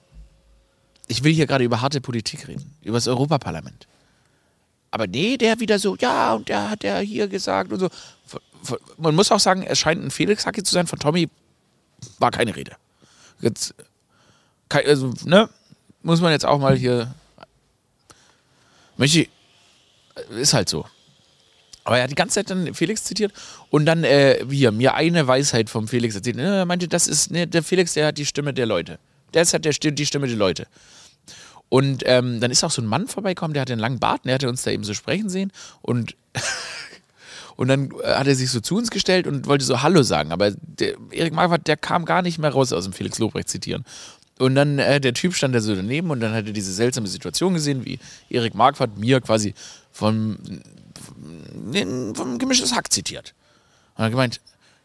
ich 1.07 1.23
will 1.23 1.33
hier 1.33 1.47
gerade 1.47 1.63
über 1.63 1.81
harte 1.81 2.01
Politik 2.01 2.49
reden, 2.49 2.75
über 2.83 2.97
das 2.97 3.07
Europaparlament. 3.07 3.87
Aber 4.91 5.07
nee, 5.07 5.37
der 5.37 5.61
wieder 5.61 5.79
so, 5.79 5.95
ja, 6.01 6.35
und 6.35 6.49
der 6.49 6.69
hat 6.69 6.83
ja 6.83 6.99
hier 6.99 7.29
gesagt 7.29 7.71
und 7.71 7.79
so. 7.79 7.89
Man 8.97 9.15
muss 9.15 9.31
auch 9.31 9.39
sagen, 9.39 9.63
es 9.63 9.79
scheint 9.79 10.03
ein 10.03 10.11
Felix-Hacke 10.11 10.65
zu 10.65 10.75
sein. 10.75 10.89
Von 10.89 10.99
Tommy 10.99 11.29
war 12.19 12.33
keine 12.33 12.57
Rede. 12.57 12.73
Jetzt, 13.41 13.73
also, 14.69 15.15
ne, 15.27 15.49
muss 16.03 16.21
man 16.21 16.33
jetzt 16.33 16.45
auch 16.45 16.59
mal 16.59 16.77
hier. 16.77 17.15
Möchte 18.97 19.29
ist 20.31 20.55
halt 20.55 20.69
so. 20.69 20.87
Aber 21.89 21.97
er 21.97 22.03
hat 22.03 22.11
die 22.11 22.17
ganze 22.17 22.35
Zeit 22.35 22.51
dann 22.51 22.75
Felix 22.75 23.05
zitiert 23.05 23.33
und 23.71 23.87
dann 23.87 24.05
äh, 24.05 24.45
hier, 24.51 24.73
mir 24.73 24.93
eine 24.93 25.27
Weisheit 25.27 25.71
vom 25.71 25.89
Felix 25.89 26.15
erzählt. 26.15 26.37
Er 26.37 26.67
meinte, 26.67 26.87
das 26.87 27.09
ist 27.09 27.31
ne, 27.31 27.47
der 27.47 27.63
Felix, 27.63 27.95
der 27.95 28.09
hat 28.09 28.19
die 28.19 28.27
Stimme 28.27 28.53
der 28.53 28.67
Leute. 28.67 28.99
Der 29.33 29.47
hat 29.47 29.65
der, 29.65 29.73
die 29.73 30.05
Stimme 30.05 30.27
der 30.27 30.37
Leute. 30.37 30.67
Und 31.71 32.03
ähm, 32.05 32.41
dann 32.41 32.51
ist 32.51 32.63
auch 32.63 32.71
so 32.71 32.83
ein 32.83 32.87
Mann 32.87 33.09
vorbeigekommen, 33.09 33.55
der 33.55 33.63
hatte 33.63 33.73
einen 33.73 33.81
langen 33.81 34.01
Bart, 34.01 34.27
der 34.27 34.35
hatte 34.35 34.51
uns 34.51 34.65
da 34.65 34.71
eben 34.71 34.85
so 34.85 34.93
sprechen 34.93 35.31
sehen 35.31 35.51
und 35.81 36.15
Und 37.57 37.67
dann 37.69 37.91
äh, 38.05 38.15
hat 38.15 38.27
er 38.27 38.37
sich 38.37 38.51
so 38.51 38.61
zu 38.61 38.77
uns 38.77 38.91
gestellt 38.91 39.27
und 39.27 39.47
wollte 39.47 39.65
so 39.65 39.83
Hallo 39.83 40.03
sagen. 40.03 40.31
Aber 40.31 40.53
Erik 41.11 41.33
Marquardt, 41.33 41.67
der 41.67 41.79
kam 41.79 42.05
gar 42.05 42.21
nicht 42.23 42.39
mehr 42.39 42.51
raus 42.51 42.73
aus 42.73 42.85
dem 42.85 42.93
Felix 42.93 43.19
Lobrecht 43.19 43.49
zitieren. 43.49 43.85
Und 44.39 44.55
dann, 44.55 44.79
äh, 44.79 45.01
der 45.01 45.15
Typ 45.15 45.35
stand 45.35 45.55
da 45.55 45.61
so 45.61 45.75
daneben 45.75 46.11
und 46.11 46.21
dann 46.21 46.35
hat 46.35 46.47
er 46.47 46.53
diese 46.53 46.73
seltsame 46.73 47.09
Situation 47.09 47.55
gesehen, 47.55 47.85
wie 47.85 47.99
Erik 48.31 48.55
Marquardt 48.55 48.97
mir 48.99 49.21
quasi 49.21 49.55
vom, 49.91 50.39
vom, 50.99 52.15
vom 52.15 52.39
gemischtes 52.39 52.75
Hack 52.75 52.93
zitiert. 52.93 53.35
Und 53.95 54.03
er 54.03 54.05
hat 54.07 54.11
gemeint, 54.13 54.41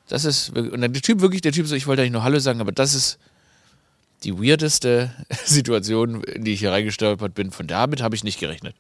das 0.08 0.26
ist, 0.26 0.50
und 0.50 0.82
dann 0.82 0.94
der 0.94 1.02
Typ 1.02 1.22
wirklich, 1.22 1.42
der 1.42 1.52
Typ 1.52 1.68
so, 1.68 1.76
ich 1.76 1.88
wollte 1.88 2.02
eigentlich 2.02 2.14
nur 2.14 2.24
Hallo 2.24 2.40
sagen, 2.40 2.62
aber 2.62 2.72
das 2.72 2.94
ist 2.94 3.20
die 4.24 4.38
weirdeste 4.38 5.14
Situation, 5.46 6.24
in 6.24 6.44
die 6.44 6.54
ich 6.54 6.60
hier 6.60 6.72
reingestolpert 6.72 7.34
bin. 7.34 7.52
Von 7.52 7.68
damit 7.68 8.02
habe 8.02 8.16
ich 8.16 8.24
nicht 8.24 8.40
gerechnet. 8.40 8.76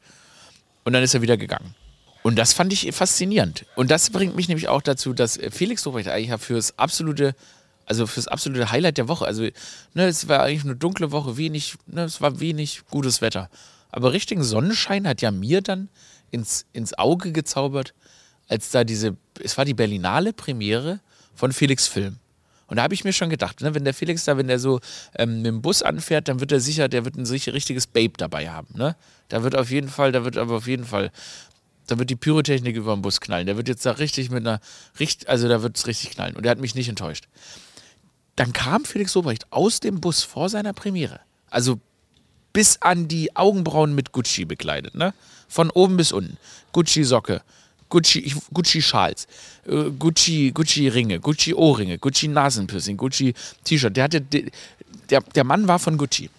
Und 0.83 0.93
dann 0.93 1.03
ist 1.03 1.13
er 1.13 1.21
wieder 1.21 1.37
gegangen. 1.37 1.75
Und 2.23 2.37
das 2.37 2.53
fand 2.53 2.71
ich 2.71 2.93
faszinierend. 2.93 3.65
Und 3.75 3.91
das 3.91 4.09
bringt 4.09 4.35
mich 4.35 4.47
nämlich 4.47 4.69
auch 4.69 4.81
dazu, 4.81 5.13
dass 5.13 5.39
Felix 5.51 5.83
Lobrecht 5.83 6.07
eigentlich 6.07 6.39
fürs 6.41 6.77
absolute, 6.79 7.35
also 7.85 8.07
fürs 8.07 8.29
absolute 8.29 8.71
Highlight 8.71 8.97
der 8.97 9.09
Woche, 9.09 9.25
also 9.25 9.43
ne, 9.93 10.05
es 10.05 10.29
war 10.29 10.41
eigentlich 10.41 10.63
eine 10.63 10.77
dunkle 10.77 11.11
Woche, 11.11 11.35
wenig, 11.35 11.75
ne, 11.85 12.03
es 12.03 12.21
war 12.21 12.39
wenig 12.39 12.83
gutes 12.89 13.21
Wetter. 13.21 13.49
Aber 13.91 14.13
richtigen 14.13 14.43
Sonnenschein 14.43 15.07
hat 15.07 15.21
ja 15.21 15.31
mir 15.31 15.61
dann 15.61 15.89
ins, 16.33 16.65
ins 16.73 16.97
Auge 16.97 17.31
gezaubert, 17.31 17.93
als 18.47 18.71
da 18.71 18.83
diese, 18.83 19.15
es 19.41 19.57
war 19.57 19.65
die 19.65 19.73
Berlinale 19.73 20.33
Premiere 20.33 20.99
von 21.35 21.53
Felix 21.53 21.87
Film. 21.87 22.17
Und 22.67 22.77
da 22.77 22.83
habe 22.83 22.93
ich 22.93 23.03
mir 23.03 23.13
schon 23.13 23.29
gedacht, 23.29 23.61
ne, 23.61 23.75
wenn 23.75 23.83
der 23.83 23.93
Felix 23.93 24.25
da, 24.25 24.37
wenn 24.37 24.47
der 24.47 24.59
so 24.59 24.79
ähm, 25.15 25.37
mit 25.37 25.45
dem 25.45 25.61
Bus 25.61 25.83
anfährt, 25.83 26.27
dann 26.27 26.39
wird 26.39 26.51
er 26.51 26.59
sicher, 26.59 26.87
der 26.87 27.05
wird 27.05 27.15
ein 27.15 27.25
sicher 27.25 27.53
richtiges 27.53 27.87
Babe 27.87 28.13
dabei 28.17 28.49
haben. 28.49 28.73
Ne? 28.75 28.95
Da 29.27 29.43
wird 29.43 29.55
auf 29.55 29.69
jeden 29.69 29.89
Fall, 29.89 30.11
da 30.11 30.25
wird 30.25 30.37
aber 30.37 30.55
auf 30.55 30.67
jeden 30.67 30.85
Fall 30.85 31.11
da 31.87 31.99
wird 31.99 32.09
die 32.09 32.15
Pyrotechnik 32.15 32.75
über 32.75 32.95
den 32.95 33.01
Bus 33.01 33.19
knallen. 33.19 33.45
Der 33.45 33.57
wird 33.57 33.67
jetzt 33.67 33.85
da 33.85 33.91
richtig 33.91 34.29
mit 34.31 34.45
einer, 34.45 34.61
also 35.27 35.47
da 35.47 35.61
wird 35.61 35.77
es 35.77 35.87
richtig 35.87 36.11
knallen. 36.11 36.35
Und 36.35 36.45
er 36.45 36.51
hat 36.51 36.59
mich 36.59 36.75
nicht 36.75 36.89
enttäuscht. 36.89 37.27
Dann 38.35 38.53
kam 38.53 38.85
Felix 38.85 39.13
Lobrecht 39.13 39.51
aus 39.51 39.79
dem 39.79 39.99
Bus 39.99 40.23
vor 40.23 40.49
seiner 40.49 40.73
Premiere. 40.73 41.19
Also 41.49 41.79
bis 42.53 42.81
an 42.81 43.07
die 43.07 43.35
Augenbrauen 43.35 43.93
mit 43.93 44.11
Gucci 44.11 44.45
bekleidet, 44.45 44.95
ne? 44.95 45.13
Von 45.49 45.69
oben 45.69 45.97
bis 45.97 46.11
unten. 46.11 46.37
Gucci-Socke, 46.71 47.41
Gucci, 47.89 48.35
Gucci-Schals, 48.53 49.27
äh, 49.67 49.91
Gucci, 49.91 50.51
Gucci-Ringe, 50.51 51.19
Gucci-Ohrringe, 51.19 51.97
Gucci-Nasenpiercing, 51.97 52.97
Gucci-T-Shirt. 52.97 53.95
Der, 53.95 54.03
hatte, 54.05 54.21
der, 54.21 55.21
der 55.21 55.43
Mann 55.43 55.67
war 55.67 55.79
von 55.79 55.97
Gucci. 55.97 56.29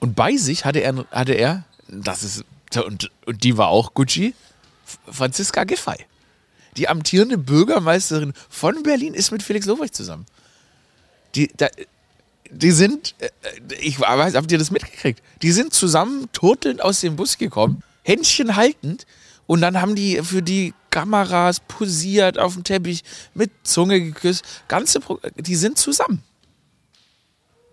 Und 0.00 0.14
bei 0.14 0.36
sich 0.36 0.64
hatte 0.64 0.80
er, 0.80 1.06
hatte 1.10 1.32
er, 1.32 1.64
das 1.88 2.22
ist 2.22 2.44
und, 2.84 3.10
und 3.26 3.44
die 3.44 3.56
war 3.56 3.68
auch 3.68 3.94
Gucci, 3.94 4.34
Franziska 5.10 5.64
Giffey. 5.64 6.04
Die 6.76 6.88
amtierende 6.88 7.38
Bürgermeisterin 7.38 8.34
von 8.50 8.82
Berlin 8.82 9.14
ist 9.14 9.30
mit 9.30 9.42
Felix 9.42 9.66
Lobrecht 9.66 9.94
zusammen. 9.94 10.26
Die, 11.34 11.50
da, 11.56 11.68
die 12.50 12.70
sind, 12.70 13.14
äh, 13.18 13.28
ich 13.80 14.00
weiß, 14.00 14.34
habt 14.34 14.50
ihr 14.52 14.58
das 14.58 14.70
mitgekriegt? 14.70 15.22
Die 15.42 15.52
sind 15.52 15.72
zusammen 15.72 16.28
turtelnd 16.32 16.82
aus 16.82 17.00
dem 17.00 17.16
Bus 17.16 17.38
gekommen, 17.38 17.82
Händchen 18.02 18.56
haltend, 18.56 19.06
und 19.46 19.60
dann 19.60 19.80
haben 19.80 19.94
die 19.94 20.20
für 20.22 20.42
die 20.42 20.74
Kameras 20.90 21.60
posiert 21.60 22.38
auf 22.38 22.54
dem 22.54 22.64
Teppich, 22.64 23.04
mit 23.34 23.50
Zunge 23.62 24.00
geküsst. 24.00 24.44
Ganze, 24.66 25.00
Pro 25.00 25.20
die 25.36 25.54
sind 25.54 25.78
zusammen. 25.78 26.22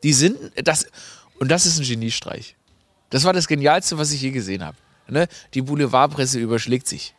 Die 0.03 0.13
sind, 0.13 0.37
das, 0.63 0.87
und 1.39 1.49
das 1.49 1.65
ist 1.65 1.79
ein 1.79 1.85
Geniestreich. 1.85 2.55
Das 3.09 3.23
war 3.23 3.33
das 3.33 3.47
Genialste, 3.47 3.97
was 3.97 4.11
ich 4.11 4.21
je 4.21 4.31
gesehen 4.31 4.63
habe. 4.63 4.77
Ne? 5.07 5.27
Die 5.53 5.61
Boulevardpresse 5.61 6.39
überschlägt 6.39 6.87
sich. 6.87 7.15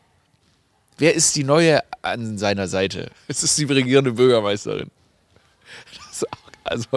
Wer 0.98 1.14
ist 1.14 1.34
die 1.34 1.44
Neue 1.44 1.82
an 2.02 2.38
seiner 2.38 2.68
Seite? 2.68 3.10
Es 3.26 3.42
ist 3.42 3.58
die 3.58 3.64
regierende 3.64 4.12
Bürgermeisterin. 4.12 4.90
Also, 6.64 6.88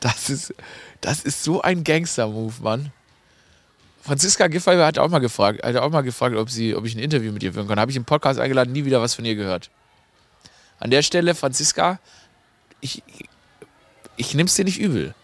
das 0.00 0.30
ist, 0.30 0.54
das 1.00 1.22
ist 1.22 1.44
so 1.44 1.62
ein 1.62 1.84
Gangster-Move, 1.84 2.54
Mann. 2.60 2.92
Franziska 4.02 4.46
Giffey 4.46 4.76
hat 4.76 4.98
auch 4.98 5.08
mal 5.08 5.18
gefragt, 5.18 5.64
hat 5.64 5.76
auch 5.76 5.90
mal 5.90 6.02
gefragt, 6.02 6.36
ob, 6.36 6.50
sie, 6.50 6.74
ob 6.76 6.84
ich 6.84 6.94
ein 6.94 7.00
Interview 7.00 7.32
mit 7.32 7.42
ihr 7.42 7.52
führen 7.52 7.66
kann. 7.66 7.80
Habe 7.80 7.90
ich 7.90 7.96
im 7.96 8.04
Podcast 8.04 8.38
eingeladen, 8.38 8.72
nie 8.72 8.84
wieder 8.84 9.00
was 9.00 9.14
von 9.14 9.24
ihr 9.24 9.34
gehört. 9.34 9.70
An 10.78 10.90
der 10.90 11.02
Stelle, 11.02 11.34
Franziska, 11.34 11.98
ich, 12.80 13.02
ich 14.16 14.34
nehme 14.34 14.48
es 14.48 14.54
dir 14.54 14.64
nicht 14.64 14.78
übel. 14.78 15.14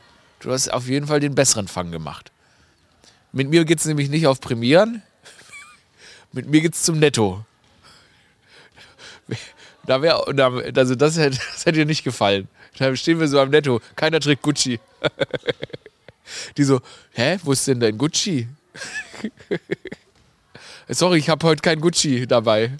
Du 0.40 0.50
hast 0.50 0.68
auf 0.72 0.88
jeden 0.88 1.06
Fall 1.06 1.20
den 1.20 1.34
besseren 1.34 1.68
Fang 1.68 1.92
gemacht. 1.92 2.32
Mit 3.30 3.48
mir 3.48 3.64
geht 3.64 3.78
es 3.78 3.84
nämlich 3.84 4.08
nicht 4.08 4.26
auf 4.26 4.40
Premieren. 4.40 5.02
Mit 6.32 6.48
mir 6.48 6.60
geht 6.60 6.74
es 6.74 6.82
zum 6.82 6.98
Netto. 6.98 7.44
Da 9.84 10.00
wäre, 10.00 10.24
also 10.76 10.94
das 10.94 11.16
hätte, 11.18 11.36
das 11.52 11.66
hätte 11.66 11.78
dir 11.78 11.86
nicht 11.86 12.04
gefallen. 12.04 12.46
Da 12.78 12.94
stehen 12.96 13.20
wir 13.20 13.28
so 13.28 13.40
am 13.40 13.50
Netto. 13.50 13.80
Keiner 13.96 14.20
trägt 14.20 14.42
Gucci. 14.42 14.80
Die 16.56 16.64
so, 16.64 16.80
hä, 17.12 17.38
wo 17.42 17.52
ist 17.52 17.66
denn 17.66 17.80
dein 17.80 17.98
Gucci? 17.98 18.48
Sorry, 20.88 21.18
ich 21.18 21.28
habe 21.28 21.46
heute 21.46 21.62
kein 21.62 21.80
Gucci 21.80 22.26
dabei. 22.26 22.76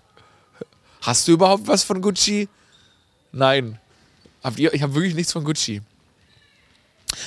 Hast 1.03 1.27
du 1.29 1.33
überhaupt 1.33 1.67
was 1.67 1.85
von 1.85 2.01
Gucci? 2.01 2.49
Nein. 3.33 3.79
Habt 4.43 4.59
ihr? 4.59 4.73
Ich 4.73 4.83
habe 4.83 4.95
wirklich 4.95 5.15
nichts 5.15 5.33
von 5.33 5.45
Gucci. 5.45 5.83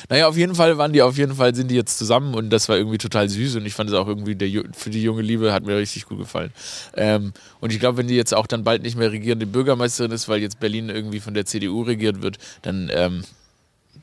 Naja, 0.10 0.28
auf 0.28 0.38
jeden 0.38 0.56
Fall 0.56 0.78
waren 0.78 0.94
die, 0.94 1.02
auf 1.02 1.18
jeden 1.18 1.36
Fall 1.36 1.56
sind 1.56 1.70
die 1.70 1.76
jetzt 1.76 1.98
zusammen 1.98 2.36
und 2.36 2.50
das 2.50 2.70
war 2.70 2.78
irgendwie 2.78 2.98
total 2.98 3.30
süß 3.30 3.56
und 3.56 3.66
ich 3.66 3.74
fand 3.74 3.90
es 3.90 3.96
auch 3.96 4.08
irgendwie, 4.08 4.36
der, 4.36 4.64
für 4.74 4.90
die 4.90 5.04
junge 5.04 5.22
Liebe 5.22 5.54
hat 5.54 5.66
mir 5.66 5.78
richtig 5.78 6.06
gut 6.06 6.18
gefallen. 6.18 6.52
Ähm, 6.96 7.34
und 7.60 7.72
ich 7.72 7.80
glaube, 7.80 7.98
wenn 7.98 8.08
die 8.08 8.16
jetzt 8.16 8.34
auch 8.34 8.48
dann 8.48 8.64
bald 8.64 8.84
nicht 8.84 8.98
mehr 8.98 9.12
regierende 9.12 9.46
Bürgermeisterin 9.46 10.12
ist, 10.12 10.28
weil 10.28 10.42
jetzt 10.42 10.60
Berlin 10.60 10.90
irgendwie 10.90 11.20
von 11.20 11.34
der 11.34 11.46
CDU 11.46 11.84
regiert 11.84 12.22
wird, 12.22 12.38
dann 12.62 12.90
ähm, 12.94 13.24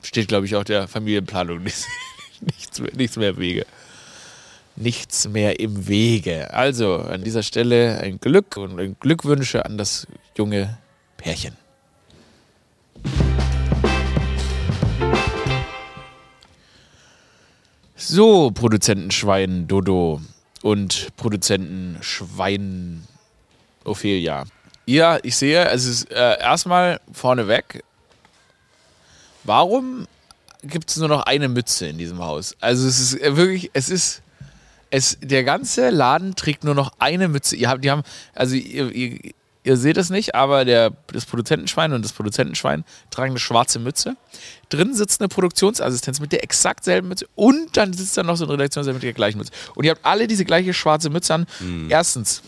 steht, 0.03 0.29
glaube 0.29 0.47
ich, 0.47 0.57
auch 0.57 0.65
der 0.65 0.89
Familienplanung 0.89 1.63
nichts, 1.63 1.87
nichts, 2.97 3.17
mehr, 3.17 3.31
im 3.31 3.39
Wege. 3.39 3.67
Nichts 4.77 5.29
mehr 5.29 5.61
im 5.61 5.87
Wege. 5.87 6.53
Also 6.53 6.97
an 6.97 7.25
dieser 7.25 7.43
Stelle 7.43 7.99
ein 7.99 8.19
Glück 8.19 8.57
und 8.57 9.01
Glückwünsche 9.01 9.65
an 9.65 9.79
das 9.79 10.07
junge 10.37 10.79
Pärchen. 11.17 11.62
So, 18.05 18.51
Produzentenschwein 18.51 19.69
Dodo 19.69 20.21
und 20.63 21.17
Produzentenschwein 21.17 23.07
Ophelia. 23.85 24.45
Ja, 24.87 25.21
ich 25.23 25.37
sehe, 25.37 25.69
es 25.69 25.85
ist 25.85 26.11
äh, 26.11 26.41
erstmal 26.41 27.01
vorneweg, 27.13 27.85
warum 29.45 30.09
gibt 30.65 30.91
es 30.91 30.97
nur 30.97 31.09
noch 31.09 31.23
eine 31.27 31.49
Mütze 31.49 31.87
in 31.87 31.97
diesem 31.97 32.19
Haus? 32.19 32.57
Also 32.59 32.89
es 32.89 32.99
ist 32.99 33.21
äh, 33.21 33.37
wirklich, 33.37 33.71
es 33.73 33.89
ist, 33.89 34.23
es, 34.91 35.17
der 35.23 35.45
ganze 35.45 35.91
Laden 35.91 36.35
trägt 36.35 36.65
nur 36.65 36.75
noch 36.75 36.91
eine 36.99 37.29
Mütze. 37.29 37.55
Ihr 37.55 37.69
habt, 37.69 37.85
die 37.85 37.91
haben, 37.93 38.03
also 38.35 38.57
ihr, 38.57 38.91
ihr, 38.91 39.33
Ihr 39.65 39.77
seht 39.77 39.97
es 39.97 40.11
nicht, 40.11 40.35
aber 40.35 40.65
der, 40.65 40.93
das 41.13 41.25
Produzentenschwein 41.25 41.93
und 41.93 42.05
das 42.05 42.13
Produzentenschwein 42.13 42.85
tragen 43.11 43.31
eine 43.31 43.39
schwarze 43.39 43.79
Mütze. 43.79 44.17
Drin 44.71 44.95
sitzt 44.95 45.21
eine 45.21 45.29
Produktionsassistenz 45.29 46.19
mit 46.21 46.33
der 46.33 46.43
exakt 46.43 46.85
selben 46.85 47.09
Mütze 47.09 47.27
und 47.37 47.77
dann 47.77 47.93
sitzt 47.93 48.17
da 48.17 48.23
noch 48.23 48.37
so 48.37 48.45
ein 48.45 48.51
Redaktionsassistent 48.51 49.03
mit 49.03 49.03
der 49.05 49.13
gleichen 49.13 49.39
Mütze. 49.39 49.53
Und 49.77 49.85
ihr 49.85 49.93
habt 49.93 50.05
alle 50.05 50.27
diese 50.27 50.45
gleiche 50.45 50.75
schwarze 50.75 51.11
Mütze 51.11 51.35
an. 51.35 51.47
Erstens, 51.89 52.43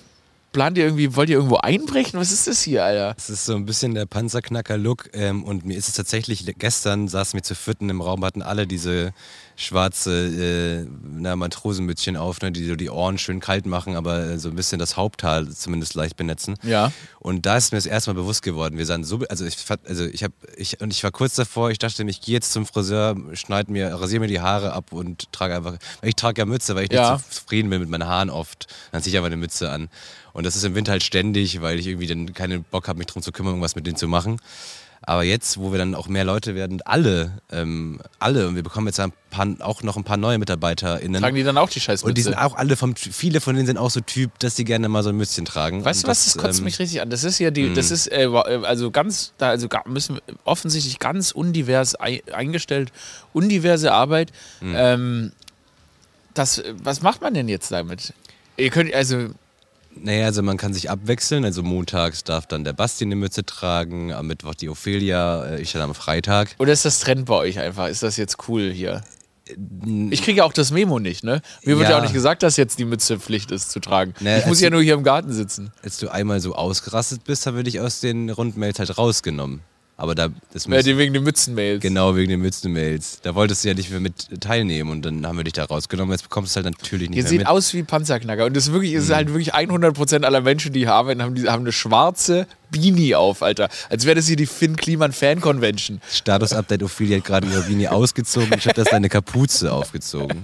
plant 0.55 0.79
ihr 0.79 0.85
irgendwie, 0.85 1.15
wollt 1.15 1.29
ihr 1.29 1.37
irgendwo 1.37 1.57
einbrechen? 1.57 2.19
Was 2.19 2.33
ist 2.33 2.47
das 2.47 2.63
hier, 2.63 2.85
Alter? 2.85 3.13
Das 3.15 3.29
ist 3.29 3.45
so 3.45 3.55
ein 3.55 3.67
bisschen 3.67 3.95
der 3.95 4.07
Panzerknacker-Look. 4.07 5.11
Ähm, 5.13 5.45
und 5.45 5.67
mir 5.67 5.77
ist 5.77 5.89
es 5.89 5.95
tatsächlich, 5.95 6.47
gestern 6.59 7.09
saßen 7.09 7.37
wir 7.37 7.43
zu 7.43 7.55
vierten 7.55 7.91
im 7.91 8.01
Raum, 8.01 8.25
hatten 8.25 8.41
alle 8.41 8.67
diese 8.67 9.13
schwarze 9.57 10.85
äh, 10.85 10.87
na, 11.03 11.37
Matrosenmützchen 11.37 12.17
auf, 12.17 12.41
ne, 12.41 12.53
die 12.53 12.65
so 12.67 12.77
die 12.77 12.91
Ohren 12.91 13.19
schön 13.19 13.41
kalt 13.41 13.67
machen, 13.67 13.97
aber 13.97 14.19
äh, 14.25 14.39
so 14.39 14.49
ein 14.49 14.57
bisschen 14.57 14.79
das 14.79 14.97
Haupthaar 14.97 15.49
zumindest 15.51 15.95
leicht 15.95 16.17
benetzen. 16.17 16.57
Ja. 16.63 16.93
Und 17.21 17.47
da 17.47 17.57
ist 17.57 17.73
mir 17.73 17.79
das 17.79 17.87
erste 17.87 18.11
Mal 18.13 18.21
bewusst 18.21 18.43
geworden. 18.43 18.77
Wir 18.79 18.87
sahen 18.87 19.05
so, 19.05 19.21
also 19.29 19.45
ich, 19.45 19.57
also 19.87 20.05
ich 20.07 20.23
habe, 20.25 20.35
ich, 20.57 20.81
und 20.81 20.93
ich 20.93 21.03
war 21.05 21.11
kurz 21.13 21.35
davor, 21.35 21.71
ich 21.71 21.79
dachte, 21.79 22.03
ich 22.05 22.21
gehe 22.21 22.35
jetzt 22.35 22.53
zum 22.53 22.67
Friseur, 22.67 23.17
schneide 23.35 23.71
mir, 23.73 23.95
rasiere 23.95 24.21
mir 24.21 24.27
die 24.29 24.41
Haare 24.41 24.73
ab 24.73 24.93
und 24.93 25.31
trage 25.33 25.55
einfach, 25.57 25.77
ich 26.03 26.17
trage 26.17 26.41
ja 26.43 26.47
Mütze, 26.47 26.75
weil 26.75 26.85
ich 26.85 26.93
Ja. 26.93 27.15
nicht 27.15 27.33
zufrieden 27.33 27.71
bin 27.71 27.81
mit 27.81 27.89
meinen 27.89 28.07
Haaren 28.07 28.31
oft. 28.31 28.67
Dann 28.93 29.03
ziehe 29.03 29.13
ich 29.13 29.17
einfach 29.17 29.27
eine 29.27 29.37
Mütze 29.37 29.71
an. 29.71 29.89
Und 30.33 30.45
das 30.45 30.57
ist 30.57 30.65
im 30.65 30.75
Winter 30.75 30.91
halt 30.93 31.05
ständig, 31.05 31.61
weil 31.63 31.79
ich 31.79 31.87
irgendwie 31.87 32.09
dann 32.09 32.33
keinen 32.35 32.65
Bock 32.65 32.89
habe, 32.89 32.99
mich 32.99 33.07
drum 33.07 33.23
zu 33.23 33.31
kümmern, 33.31 33.53
irgendwas 33.53 33.77
mit 33.77 33.87
denen 33.87 33.97
zu 33.97 34.09
machen. 34.09 34.41
Aber 35.07 35.23
jetzt, 35.23 35.59
wo 35.59 35.71
wir 35.71 35.79
dann 35.79 35.95
auch 35.95 36.09
mehr 36.09 36.25
Leute 36.25 36.55
werden, 36.55 36.81
alle, 36.85 37.33
ähm, 37.53 38.01
alle, 38.19 38.49
und 38.49 38.57
wir 38.57 38.63
bekommen 38.63 38.87
jetzt 38.87 38.99
ein 39.01 39.13
paar, 39.31 39.47
auch 39.61 39.83
noch 39.83 39.97
ein 39.99 40.05
paar 40.05 40.17
neue 40.17 40.39
MitarbeiterInnen. 40.39 41.21
Tragen 41.21 41.37
die 41.37 41.43
dann 41.43 41.59
auch 41.59 41.69
die 41.69 41.81
Scheißmütze? 41.81 42.09
und 42.09 42.17
die 42.17 42.23
sind 42.23 42.35
auch 42.37 42.57
alle 42.57 42.75
vom, 42.77 42.97
viele 42.97 43.41
von 43.43 43.55
denen 43.55 43.67
sind 43.67 43.77
auch 43.77 43.91
so 43.91 44.01
Typ, 44.01 44.39
dass 44.39 44.55
die 44.55 44.65
gerne 44.65 44.89
mal 44.89 45.03
so 45.03 45.11
ein 45.11 45.17
Mützchen 45.17 45.45
tragen. 45.45 45.85
Weißt 45.85 46.03
du 46.03 46.07
Und 46.07 46.11
was, 46.11 46.25
das 46.25 46.39
kotzt 46.39 46.59
ähm, 46.61 46.65
mich 46.65 46.79
richtig 46.79 47.03
an. 47.03 47.11
Das 47.11 47.23
ist 47.23 47.39
ja 47.39 47.51
die, 47.51 47.75
das 47.75 47.91
ist 47.91 48.07
äh, 48.07 48.25
äh, 48.25 48.65
also 48.65 48.91
ganz, 48.91 49.33
da 49.37 49.51
also 49.51 49.69
müssen 49.87 50.17
wir 50.17 50.23
offensichtlich 50.45 50.99
ganz 50.99 51.33
undivers 51.33 52.01
ei- 52.01 52.23
eingestellt, 52.33 52.91
undiverse 53.35 53.93
Arbeit. 53.93 54.33
Ähm, 54.63 55.33
das, 56.33 56.63
was 56.83 57.03
macht 57.03 57.21
man 57.21 57.35
denn 57.35 57.49
jetzt 57.49 57.71
damit? 57.71 58.13
Ihr 58.57 58.71
könnt, 58.71 58.93
also, 58.95 59.29
Naja, 59.97 60.27
also 60.27 60.43
man 60.43 60.57
kann 60.57 60.75
sich 60.75 60.91
abwechseln. 60.91 61.45
Also 61.45 61.63
montags 61.63 62.25
darf 62.25 62.47
dann 62.47 62.65
der 62.65 62.73
Basti 62.73 63.05
eine 63.05 63.17
Mütze 63.17 63.45
tragen, 63.45 64.13
am 64.13 64.27
Mittwoch 64.27 64.55
die 64.55 64.69
Ophelia, 64.69 65.45
äh, 65.47 65.61
ich 65.61 65.73
dann 65.73 65.83
am 65.83 65.95
Freitag. 65.95 66.55
oder 66.59 66.73
ist 66.73 66.85
das 66.85 67.01
Trend 67.01 67.27
bei 67.27 67.35
euch 67.35 67.59
einfach? 67.59 67.89
Ist 67.89 68.03
das 68.03 68.17
jetzt 68.17 68.49
cool 68.49 68.71
hier? 68.71 69.03
Ich 70.11 70.23
kriege 70.23 70.39
ja 70.39 70.45
auch 70.45 70.55
das 70.55 70.71
Memo 70.71 70.99
nicht, 70.99 71.23
ne? 71.23 71.43
Mir 71.65 71.77
wird 71.77 71.89
ja. 71.89 71.91
Ja. 71.91 71.99
auch 71.99 72.03
nicht 72.03 72.15
gesagt, 72.15 72.43
dass 72.43 72.57
jetzt 72.57 72.79
die 72.79 72.87
Mütze 72.87 73.21
Pflicht 73.21 73.51
ist 73.51 73.71
zu 73.71 73.79
tragen. 73.79 74.15
Ne, 74.21 74.39
ich 74.39 74.47
muss 74.47 74.61
ja 74.61 74.71
nur 74.71 74.83
hier 74.83 74.95
im 74.95 75.05
Garten 75.05 75.33
sitzen. 75.33 75.71
Als 75.83 75.99
du 75.99 76.09
einmal 76.09 76.41
so 76.41 76.55
ausgerastet 76.55 77.25
bist, 77.25 77.47
haben 77.47 77.57
wir 77.57 77.63
dich 77.63 77.79
aus 77.79 78.01
den 78.01 78.31
Rundmails 78.31 78.79
halt 78.79 78.97
rausgenommen. 78.97 79.61
Aber 79.97 80.15
da, 80.17 80.29
das 80.53 80.67
müsst- 80.67 80.87
die- 80.87 80.99
wegen 80.99 81.15
den 81.15 81.23
Mützenmails. 81.23 81.81
genau 81.81 82.17
wegen 82.17 82.29
den 82.31 82.41
Mützenmails. 82.41 83.21
Da 83.23 83.35
wolltest 83.37 83.63
du 83.65 83.69
ja 83.69 83.75
nicht 83.75 83.91
mehr 83.91 84.01
mit 84.01 84.41
teilnehmen 84.41 84.91
und 84.91 85.03
dann 85.05 85.25
haben 85.27 85.37
wir 85.37 85.45
dich 85.45 85.53
da 85.53 85.65
rausgenommen. 85.65 86.11
Jetzt 86.13 86.23
bekommst 86.25 86.57
du 86.57 86.61
es 86.61 86.65
halt 86.67 86.75
natürlich 86.81 87.11
nicht 87.11 87.17
Ihr 87.19 87.23
mehr 87.23 87.31
seht 87.31 87.39
mit. 87.41 87.47
aus 87.49 87.73
wie 87.75 87.83
Panzerknacker. 87.85 88.45
Und 88.47 88.57
das 88.57 88.67
ist 88.67 88.73
wirklich, 88.73 88.93
es 88.95 89.05
ist 89.05 89.15
halt 89.15 89.29
wirklich 89.29 89.55
100% 89.55 90.25
aller 90.25 90.41
Menschen, 90.41 90.73
die 90.73 90.87
arbeiten, 90.89 91.23
haben, 91.23 91.35
die, 91.37 91.49
haben 91.49 91.63
eine 91.63 91.71
schwarze 91.73 92.49
Beanie 92.75 93.15
auf, 93.15 93.43
Alter. 93.43 93.69
Als 93.89 94.05
wäre 94.05 94.17
das 94.17 94.27
hier 94.27 94.37
die 94.37 94.47
Finn 94.47 94.77
Kliman 94.77 95.13
Fan 95.13 95.41
Convention. 95.41 96.01
Status-Update 96.11 96.83
Ophelia 96.83 97.19
hat 97.19 97.25
gerade 97.25 97.47
ihre 97.47 97.63
Beanie 97.63 97.89
ausgezogen. 97.89 98.51
Ich 98.59 98.65
habe 98.67 98.75
das 98.75 98.89
deine 98.89 99.09
Kapuze 99.09 99.73
aufgezogen. 99.73 100.43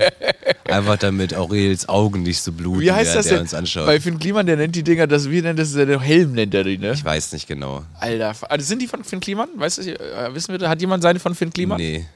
Einfach 0.64 0.96
damit 0.96 1.34
Aurels 1.34 1.88
Augen 1.88 2.22
nicht 2.22 2.40
so 2.40 2.52
bluten, 2.52 2.80
Wie 2.80 2.92
heißt 2.92 3.10
während 3.14 3.18
das 3.18 3.26
er 3.26 3.32
denn? 3.32 3.40
uns 3.42 3.54
anschaut. 3.54 3.86
Bei 3.86 4.00
Finn 4.00 4.18
Kliman, 4.18 4.46
der 4.46 4.56
nennt 4.56 4.76
die 4.76 4.82
Dinger, 4.84 5.06
das, 5.06 5.28
wie 5.30 5.42
nennt 5.42 5.58
das, 5.58 5.72
der 5.72 6.00
Helm 6.00 6.32
nennt 6.32 6.54
er 6.54 6.64
die, 6.64 6.78
ne? 6.78 6.92
ich 6.92 7.04
weiß 7.04 7.32
nicht 7.32 7.48
genau. 7.48 7.82
Alter, 7.98 8.34
also 8.48 8.64
sind 8.66 8.80
die 8.80 8.86
von 8.86 9.02
Finn 9.02 9.20
Kliman? 9.20 9.48
Weißt 9.56 9.78
du, 9.78 9.82
äh, 9.82 10.34
wissen 10.34 10.58
wir, 10.58 10.68
hat 10.68 10.80
jemand 10.80 11.02
seine 11.02 11.18
von 11.18 11.34
Finn 11.34 11.52
Kliman? 11.52 11.78
Nee. 11.78 12.06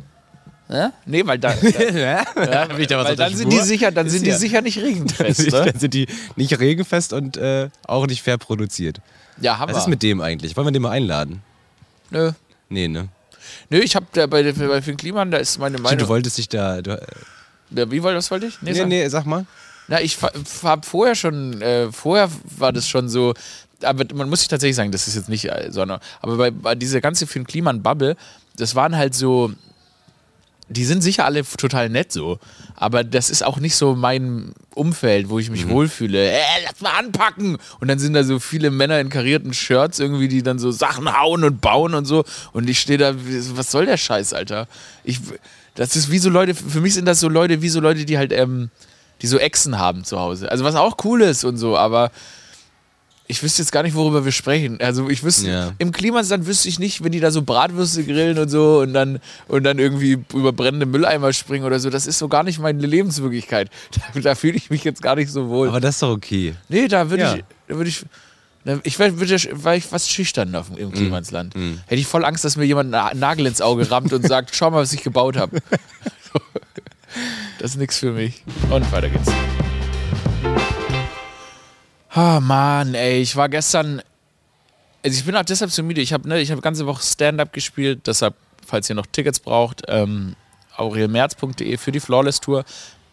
Ja? 0.68 0.92
Nee, 1.04 1.26
weil 1.26 1.38
da, 1.38 1.52
ja, 1.94 2.25
was 2.35 2.78
weil 2.78 3.16
dann 3.16 3.30
der 3.30 3.37
sind 3.37 3.52
die 3.52 3.59
sicher, 3.61 3.90
dann 3.90 4.09
sind 4.09 4.25
die 4.25 4.30
ja- 4.30 4.38
sicher 4.38 4.62
nicht 4.62 4.78
regenfest, 4.83 5.50
ne? 5.50 5.64
Dann 5.66 5.79
sind 5.79 5.92
die 5.94 6.07
nicht 6.37 6.59
regenfest 6.59 7.12
und 7.12 7.37
äh, 7.37 7.68
auch 7.87 8.07
nicht 8.07 8.22
fair 8.22 8.38
produziert. 8.38 9.00
Ja, 9.40 9.59
haben 9.59 9.73
Was 9.73 9.83
ist 9.83 9.88
mit 9.88 10.03
dem 10.03 10.20
eigentlich? 10.20 10.57
Wollen 10.57 10.66
wir 10.66 10.73
den 10.73 10.83
mal 10.83 10.90
einladen? 10.90 11.42
Nö. 12.11 12.33
Nee, 12.68 12.88
ne? 12.88 13.09
Nö, 13.70 13.79
ich 13.79 13.97
hab 13.97 14.11
da 14.12 14.27
bei, 14.27 14.42
bei 14.53 14.83
Finn 14.83 14.97
Kliman, 14.97 15.31
da 15.31 15.38
ist 15.38 15.59
meine 15.59 15.75
Stimmt, 15.75 15.85
Meinung. 15.85 15.99
du 15.99 16.09
wolltest 16.09 16.38
dich 16.38 16.49
da. 16.49 16.81
Du, 16.81 17.01
ja, 17.70 17.90
wie 17.90 18.03
wollte 18.03 18.16
das 18.16 18.31
wollte 18.31 18.47
ich? 18.47 18.61
nee, 18.62 18.73
sag. 18.73 18.88
nee, 18.88 19.09
sag 19.09 19.27
mal. 19.27 19.47
Na, 19.88 20.01
ich 20.01 20.16
habe 20.62 20.87
vorher 20.87 21.14
schon, 21.14 21.61
äh, 21.61 21.92
vorher 21.92 22.31
war 22.57 22.73
das 22.73 22.88
schon 22.88 23.09
so, 23.09 23.35
aber 23.83 24.05
man 24.14 24.31
muss 24.31 24.40
sich 24.40 24.49
tatsächlich 24.49 24.77
sagen, 24.77 24.92
das 24.92 25.09
ist 25.09 25.14
jetzt 25.14 25.29
nicht, 25.29 25.44
äh, 25.47 25.68
sondern, 25.70 26.01
aber 26.23 26.37
bei, 26.37 26.51
bei 26.51 26.75
dieser 26.75 27.01
ganze 27.01 27.27
Finn 27.27 27.47
Kliman 27.47 27.83
Bubble, 27.83 28.16
das 28.57 28.75
waren 28.75 28.97
halt 28.97 29.14
so, 29.14 29.53
die 30.68 30.85
sind 30.85 31.03
sicher 31.03 31.24
alle 31.24 31.44
total 31.44 31.90
nett 31.90 32.11
so, 32.11 32.38
aber 32.74 33.05
das 33.05 33.29
ist 33.29 33.44
auch 33.44 33.59
nicht 33.59 33.77
so 33.77 33.94
mein 33.94 34.55
Umfeld, 34.74 35.29
wo 35.29 35.38
ich 35.38 35.50
mich 35.50 35.68
wohlfühle. 35.68 36.31
Äh, 36.31 36.40
lass 36.64 36.81
mal 36.81 36.98
anpacken! 36.98 37.59
Und 37.81 37.88
dann 37.88 37.98
sind 37.98 38.14
da 38.14 38.24
so 38.24 38.38
viele 38.38 38.70
Männer 38.70 38.98
in 38.98 39.11
karierten 39.11 39.53
Shirts 39.53 39.98
irgendwie, 39.98 40.29
die 40.29 40.42
dann 40.42 40.59
so 40.59 40.70
Sachen 40.70 41.18
hauen 41.18 41.44
und 41.44 41.61
bauen 41.61 41.94
und 41.94 42.07
so. 42.07 42.24
Und 42.53 42.68
ich 42.68 42.81
stehe 42.81 42.98
da, 42.98 43.14
was 43.14 43.70
soll 43.70 43.87
der 43.87 43.98
Scheiß, 43.98 44.33
Alter? 44.33 44.66
Ich, 45.05 45.20
das 45.74 45.96
ist 45.96 46.11
wie 46.11 46.18
so 46.18 46.31
Leute, 46.31 46.55
für 46.55 46.81
mich 46.81 46.94
sind 46.94 47.05
das 47.05 47.20
so 47.20 47.29
Leute, 47.29 47.61
wie 47.62 47.68
so 47.68 47.81
Leute, 47.81 48.05
die 48.05 48.16
halt, 48.16 48.33
ähm, 48.33 48.70
die 49.22 49.27
so 49.27 49.38
Echsen 49.38 49.79
haben 49.79 50.05
zu 50.05 50.18
Hause. 50.18 50.50
Also 50.50 50.64
was 50.64 50.74
auch 50.74 50.96
cool 51.05 51.22
ist 51.22 51.44
und 51.44 51.59
so, 51.59 51.77
aber 51.77 52.11
ich 53.26 53.42
wüsste 53.42 53.62
jetzt 53.62 53.72
gar 53.72 53.82
nicht, 53.82 53.94
worüber 53.94 54.24
wir 54.26 54.32
sprechen. 54.32 54.78
Also 54.80 55.08
ich 55.08 55.24
wüsste, 55.24 55.48
Ja. 55.48 55.72
im 55.78 55.92
Klimasland 55.92 56.46
wüsste 56.46 56.68
ich 56.68 56.78
nicht, 56.78 57.02
wenn 57.02 57.10
die 57.12 57.20
da 57.20 57.30
so 57.30 57.40
Bratwürste 57.42 58.04
grillen 58.04 58.38
und 58.38 58.48
so 58.50 58.80
und 58.80 58.92
dann, 58.92 59.18
und 59.48 59.64
dann 59.64 59.78
irgendwie 59.78 60.18
über 60.34 60.52
brennende 60.52 60.84
Mülleimer 60.87 61.32
springen 61.32 61.64
oder 61.64 61.80
so. 61.80 61.88
Das 61.88 62.06
ist 62.06 62.18
so 62.18 62.28
gar 62.28 62.42
nicht 62.42 62.58
meine 62.58 62.84
Lebenswirklichkeit. 62.87 63.70
Da, 64.14 64.20
da 64.20 64.34
fühle 64.34 64.56
ich 64.56 64.68
mich 64.70 64.84
jetzt 64.84 65.00
gar 65.02 65.16
nicht 65.16 65.30
so 65.30 65.48
wohl. 65.48 65.68
Aber 65.68 65.80
das 65.80 65.96
ist 65.96 66.02
doch 66.02 66.10
okay. 66.10 66.54
nee, 66.68 66.87
da 66.88 67.08
würde 67.10 67.22
Ja. 67.22 67.34
ich, 67.37 67.44
da 67.68 67.74
würde 67.76 67.88
ich, 67.90 68.04
ich 68.82 68.98
wäre 68.98 69.12
war 69.64 69.76
ich 69.76 69.84
fast 69.84 70.10
schüchtern 70.10 70.54
auf, 70.54 70.66
im 70.76 70.92
Klimansland. 70.92 71.54
Hätte 71.54 72.00
ich 72.00 72.06
voll 72.06 72.24
Angst, 72.24 72.44
dass 72.44 72.56
mir 72.56 72.64
jemand 72.64 72.94
einen 72.94 73.20
Nagel 73.20 73.46
ins 73.46 73.60
Auge 73.62 73.90
rammt 73.90 74.12
und 74.12 74.26
sagt, 74.28 74.50
schau 74.54 74.70
mal, 74.70 74.82
was 74.82 74.92
ich 74.92 75.02
gebaut 75.02 75.37
habe. 75.37 75.58
das 77.58 77.72
ist 77.72 77.76
nichts 77.78 77.98
für 77.98 78.12
mich. 78.12 78.42
Und 78.70 78.90
weiter 78.92 79.08
geht's. 79.08 79.30
Ah, 82.14 82.38
Mann, 82.38 82.94
ey, 82.94 83.20
ich 83.20 83.35
war 83.35 83.48
gestern. 83.48 84.00
Also 85.05 85.18
ich 85.18 85.24
bin 85.24 85.35
auch 85.35 85.42
deshalb 85.42 85.72
so 85.72 85.83
müde. 85.83 86.00
Ich 86.00 86.12
habe 86.12 86.29
ne, 86.29 86.40
hab 86.44 86.62
ganze 86.62 86.87
Woche 86.87 87.03
Stand-up 87.03 87.53
gespielt, 87.53 88.07
deshalb, 88.07 88.35
falls 88.64 88.88
ihr 88.88 88.94
noch 88.94 89.07
Tickets 89.07 89.40
braucht, 89.40 89.83
ähm, 89.88 90.37
aurelmerz.de 90.77 91.77
für 91.77 91.90
die 91.90 91.98
Flawless 91.98 92.40
Tour. 92.40 92.64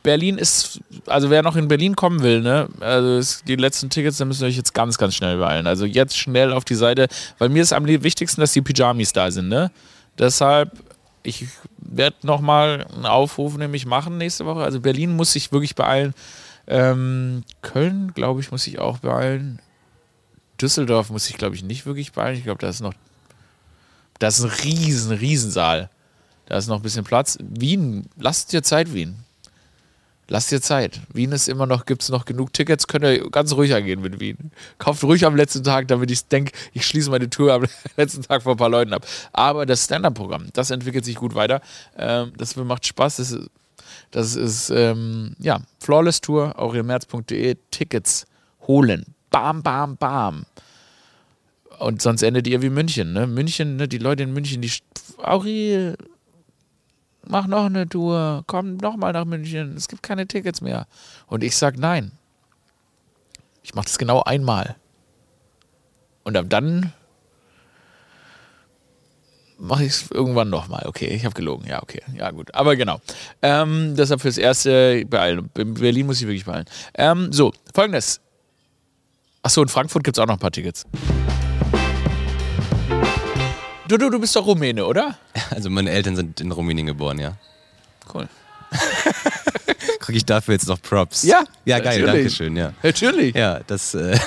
Berlin 0.03 0.37
ist, 0.37 0.81
also 1.07 1.31
wer 1.31 1.41
noch 1.41 1.55
in 1.55 1.67
Berlin 1.67 1.95
kommen 1.95 2.21
will, 2.21 2.41
ne, 2.41 2.67
also 2.79 3.43
die 3.47 3.55
letzten 3.55 3.89
Tickets, 3.89 4.17
da 4.17 4.25
müsst 4.25 4.41
ihr 4.41 4.47
euch 4.47 4.55
jetzt 4.55 4.73
ganz, 4.73 4.97
ganz 4.97 5.15
schnell 5.15 5.37
beeilen. 5.37 5.67
Also 5.67 5.85
jetzt 5.85 6.17
schnell 6.17 6.53
auf 6.53 6.65
die 6.65 6.75
Seite, 6.75 7.07
weil 7.37 7.49
mir 7.49 7.61
ist 7.61 7.73
am 7.73 7.85
wichtigsten, 7.85 8.41
dass 8.41 8.53
die 8.53 8.61
Pyjamis 8.61 9.13
da 9.13 9.29
sind, 9.31 9.49
ne. 9.49 9.71
Deshalb, 10.17 10.71
ich 11.23 11.47
werde 11.77 12.17
nochmal 12.23 12.87
einen 12.93 13.05
Aufruf 13.05 13.57
nämlich 13.57 13.85
machen 13.85 14.17
nächste 14.17 14.45
Woche. 14.45 14.61
Also 14.61 14.79
Berlin 14.79 15.15
muss 15.15 15.33
sich 15.33 15.51
wirklich 15.51 15.75
beeilen. 15.75 16.13
Ähm, 16.67 17.43
Köln, 17.61 18.13
glaube 18.13 18.41
ich, 18.41 18.51
muss 18.51 18.67
ich 18.67 18.79
auch 18.79 18.99
beeilen. 18.99 19.59
Düsseldorf 20.61 21.09
muss 21.09 21.29
ich, 21.29 21.37
glaube 21.37 21.55
ich, 21.55 21.63
nicht 21.63 21.85
wirklich 21.85 22.11
beeilen. 22.11 22.37
Ich 22.37 22.43
glaube, 22.43 22.59
da 22.59 22.69
ist 22.69 22.81
noch. 22.81 22.93
Da 24.19 24.27
ist 24.27 24.41
ein 24.41 24.51
riesen, 24.63 25.11
Riesensaal. 25.11 25.89
Da 26.45 26.57
ist 26.57 26.67
noch 26.67 26.77
ein 26.77 26.83
bisschen 26.83 27.03
Platz. 27.03 27.37
Wien, 27.41 28.07
lasst 28.17 28.53
dir 28.53 28.61
Zeit, 28.61 28.93
Wien. 28.93 29.15
Lasst 30.27 30.51
dir 30.51 30.61
Zeit. 30.61 31.01
Wien 31.11 31.33
ist 31.33 31.49
immer 31.49 31.65
noch, 31.65 31.85
gibt 31.85 32.03
es 32.03 32.09
noch 32.09 32.23
genug 32.23 32.53
Tickets, 32.53 32.87
könnt 32.87 33.03
ihr 33.03 33.29
ganz 33.31 33.51
ruhig 33.51 33.73
angehen 33.73 34.01
mit 34.01 34.21
Wien. 34.21 34.51
Kauft 34.77 35.03
ruhig 35.03 35.25
am 35.25 35.35
letzten 35.35 35.63
Tag, 35.63 35.89
damit 35.89 36.09
ich 36.09 36.25
denke, 36.27 36.53
ich 36.71 36.85
schließe 36.85 37.09
meine 37.09 37.29
Tour 37.29 37.53
am 37.53 37.65
letzten 37.97 38.21
Tag 38.21 38.43
vor 38.43 38.53
ein 38.53 38.57
paar 38.57 38.69
Leuten 38.69 38.93
ab. 38.93 39.05
Aber 39.33 39.65
das 39.65 39.83
Stand-Up-Programm, 39.83 40.47
das 40.53 40.71
entwickelt 40.71 41.03
sich 41.03 41.15
gut 41.15 41.35
weiter. 41.35 41.61
Ähm, 41.97 42.31
das 42.37 42.55
macht 42.55 42.85
Spaß. 42.85 43.17
Das 43.17 43.37
das 44.11 44.35
ist 44.35 44.69
ähm, 44.69 45.35
ja, 45.39 45.61
Flawless 45.79 46.21
Tour, 46.21 46.57
aurelmerz.de, 46.59 47.57
Tickets 47.71 48.25
holen. 48.67 49.05
Bam, 49.29 49.63
bam, 49.63 49.97
bam. 49.97 50.45
Und 51.79 52.01
sonst 52.01 52.21
endet 52.21 52.47
ihr 52.47 52.61
wie 52.61 52.69
München, 52.69 53.13
ne? 53.13 53.25
München, 53.27 53.77
ne? 53.77 53.87
Die 53.87 53.97
Leute 53.97 54.23
in 54.23 54.33
München, 54.33 54.61
die. 54.61 54.71
Aurel, 55.17 55.97
mach 57.27 57.47
noch 57.47 57.65
eine 57.65 57.87
Tour, 57.87 58.43
komm 58.47 58.77
noch 58.77 58.97
mal 58.97 59.13
nach 59.13 59.25
München, 59.25 59.75
es 59.75 59.87
gibt 59.87 60.03
keine 60.03 60.27
Tickets 60.27 60.61
mehr. 60.61 60.87
Und 61.27 61.43
ich 61.43 61.55
sag 61.55 61.77
nein. 61.77 62.11
Ich 63.63 63.73
mach 63.73 63.85
das 63.85 63.97
genau 63.97 64.21
einmal. 64.23 64.75
Und 66.23 66.33
dann 66.51 66.93
mache 69.61 69.85
ich 69.85 69.93
es 69.93 70.11
irgendwann 70.11 70.49
nochmal. 70.49 70.83
Okay, 70.87 71.07
ich 71.07 71.23
habe 71.23 71.33
gelogen. 71.35 71.67
Ja, 71.67 71.81
okay. 71.81 72.01
Ja, 72.17 72.31
gut. 72.31 72.53
Aber 72.53 72.75
genau. 72.75 72.99
Ähm, 73.41 73.95
deshalb 73.95 74.21
fürs 74.21 74.37
Erste 74.37 75.05
beeilen. 75.05 75.49
In 75.57 75.75
Berlin 75.75 76.07
muss 76.07 76.19
ich 76.19 76.27
wirklich 76.27 76.45
beeilen. 76.45 76.65
Ähm, 76.95 77.31
so, 77.31 77.53
folgendes. 77.73 78.19
Achso, 79.43 79.61
in 79.61 79.69
Frankfurt 79.69 80.03
gibt 80.03 80.17
es 80.17 80.21
auch 80.21 80.27
noch 80.27 80.35
ein 80.35 80.39
paar 80.39 80.51
Tickets. 80.51 80.85
Du, 83.87 83.97
du, 83.97 84.09
du 84.09 84.19
bist 84.19 84.35
doch 84.35 84.45
Rumäne, 84.45 84.85
oder? 84.85 85.17
Also 85.49 85.69
meine 85.69 85.91
Eltern 85.91 86.15
sind 86.15 86.39
in 86.41 86.51
Rumänien 86.51 86.87
geboren, 86.87 87.19
ja. 87.19 87.33
Cool. 88.13 88.27
Kriege 90.01 90.17
ich 90.17 90.25
dafür 90.25 90.53
jetzt 90.53 90.67
noch 90.67 90.81
Props? 90.81 91.23
Ja, 91.23 91.43
Ja, 91.63 91.79
geil, 91.79 92.01
natürlich. 92.01 92.23
danke 92.23 92.29
schön, 92.31 92.57
ja. 92.57 92.73
Natürlich. 92.83 93.35
Ja, 93.35 93.59
das 93.67 93.93
äh, 93.93 94.17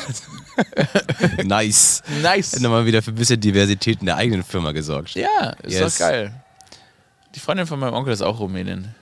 nice. 1.44 2.02
Nice. 2.22 2.60
Nochmal 2.60 2.86
wieder 2.86 3.02
für 3.02 3.10
ein 3.10 3.16
bisschen 3.16 3.40
Diversität 3.40 4.00
in 4.00 4.06
der 4.06 4.16
eigenen 4.16 4.42
Firma 4.44 4.72
gesorgt. 4.72 5.14
Ja, 5.14 5.50
ist 5.62 5.74
Yes. 5.78 5.94
doch 5.98 6.06
geil. 6.06 6.32
Die 7.34 7.40
Freundin 7.40 7.66
von 7.66 7.78
meinem 7.80 7.94
Onkel 7.94 8.12
ist 8.12 8.22
auch 8.22 8.38
Rumänin. 8.38 8.94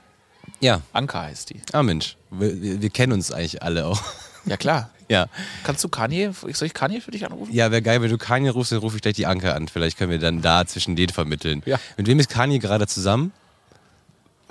Ja. 0.59 0.81
Anka 0.93 1.21
heißt 1.23 1.51
die. 1.51 1.61
Ah 1.71 1.83
Mensch, 1.83 2.17
wir, 2.31 2.61
wir 2.61 2.81
wir 2.81 2.89
kennen 2.89 3.13
uns 3.13 3.31
eigentlich 3.31 3.61
alle 3.61 3.85
auch. 3.85 4.01
Ja, 4.45 4.57
klar. 4.57 4.89
Ja, 5.09 5.27
Kannst 5.65 5.83
du 5.83 5.89
Kanye, 5.89 6.31
soll 6.53 6.65
ich 6.65 6.73
Kanye 6.73 7.01
für 7.01 7.11
dich 7.11 7.25
anrufen? 7.25 7.53
ja 7.53 7.69
wäre 7.71 7.81
geil, 7.81 8.01
wenn 8.01 8.09
du 8.09 8.17
Kanye 8.17 8.49
rufst, 8.49 8.71
dann 8.71 8.79
rufe 8.79 8.95
ich 8.95 9.01
gleich 9.01 9.15
die 9.15 9.25
Anke 9.25 9.53
an. 9.53 9.67
Vielleicht 9.67 9.97
können 9.97 10.09
wir 10.09 10.17
dann 10.17 10.41
da 10.41 10.65
zwischen 10.65 10.95
denen 10.95 11.09
vermitteln. 11.11 11.61
Ja. 11.65 11.77
Mit 11.97 12.07
wem 12.07 12.19
ist 12.19 12.29
Kanye 12.29 12.57
gerade 12.57 12.87
zusammen? 12.87 13.33